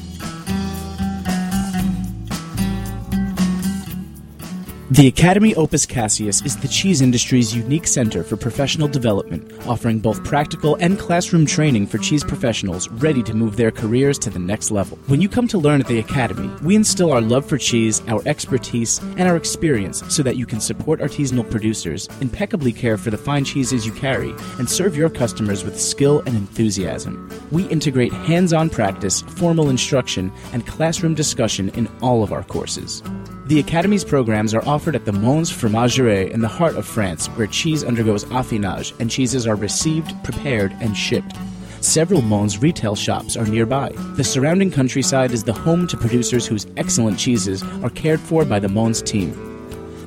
The 4.88 5.08
Academie 5.08 5.56
Opus 5.56 5.84
Caseus 5.84 6.46
is 6.46 6.56
the 6.56 6.68
cheese 6.68 7.00
industry's 7.00 7.52
unique 7.52 7.88
center 7.88 8.22
for 8.22 8.36
professional 8.36 8.86
development, 8.86 9.50
offering 9.66 9.98
both 9.98 10.22
practical 10.22 10.76
and 10.76 10.96
classroom 10.96 11.44
training 11.44 11.88
for 11.88 11.98
cheese 11.98 12.22
professionals 12.22 12.88
ready 12.88 13.20
to 13.24 13.34
move 13.34 13.56
their 13.56 13.72
careers 13.72 14.16
to 14.20 14.30
the 14.30 14.38
next 14.38 14.70
level. 14.70 14.96
When 15.08 15.20
you 15.20 15.28
come 15.28 15.48
to 15.48 15.58
learn 15.58 15.80
at 15.80 15.88
the 15.88 15.98
Academy, 15.98 16.48
we 16.62 16.76
instill 16.76 17.12
our 17.12 17.20
love 17.20 17.44
for 17.44 17.58
cheese, 17.58 18.00
our 18.06 18.22
expertise, 18.26 19.00
and 19.16 19.22
our 19.22 19.34
experience 19.34 20.04
so 20.08 20.22
that 20.22 20.36
you 20.36 20.46
can 20.46 20.60
support 20.60 21.00
artisanal 21.00 21.50
producers, 21.50 22.08
impeccably 22.20 22.72
care 22.72 22.96
for 22.96 23.10
the 23.10 23.18
fine 23.18 23.44
cheeses 23.44 23.84
you 23.84 23.90
carry, 23.90 24.32
and 24.60 24.70
serve 24.70 24.96
your 24.96 25.10
customers 25.10 25.64
with 25.64 25.80
skill 25.80 26.20
and 26.26 26.36
enthusiasm. 26.36 27.28
We 27.50 27.64
integrate 27.70 28.12
hands 28.12 28.52
on 28.52 28.70
practice, 28.70 29.22
formal 29.22 29.68
instruction, 29.68 30.32
and 30.52 30.64
classroom 30.64 31.14
discussion 31.14 31.70
in 31.70 31.88
all 32.02 32.22
of 32.22 32.32
our 32.32 32.44
courses. 32.44 33.02
The 33.46 33.60
Academy's 33.60 34.02
programs 34.02 34.54
are 34.54 34.66
offered 34.66 34.96
at 34.96 35.04
the 35.04 35.12
Mons 35.12 35.52
Fromagerie 35.52 36.32
in 36.32 36.40
the 36.40 36.48
heart 36.48 36.74
of 36.74 36.84
France, 36.84 37.28
where 37.28 37.46
cheese 37.46 37.84
undergoes 37.84 38.24
affinage 38.24 38.92
and 38.98 39.08
cheeses 39.08 39.46
are 39.46 39.54
received, 39.54 40.12
prepared, 40.24 40.72
and 40.80 40.96
shipped. 40.96 41.36
Several 41.80 42.22
Mons 42.22 42.60
retail 42.60 42.96
shops 42.96 43.36
are 43.36 43.46
nearby. 43.46 43.90
The 44.16 44.24
surrounding 44.24 44.72
countryside 44.72 45.30
is 45.30 45.44
the 45.44 45.52
home 45.52 45.86
to 45.86 45.96
producers 45.96 46.44
whose 46.44 46.66
excellent 46.76 47.20
cheeses 47.20 47.62
are 47.84 47.90
cared 47.90 48.18
for 48.18 48.44
by 48.44 48.58
the 48.58 48.68
Mons 48.68 49.00
team. 49.00 49.45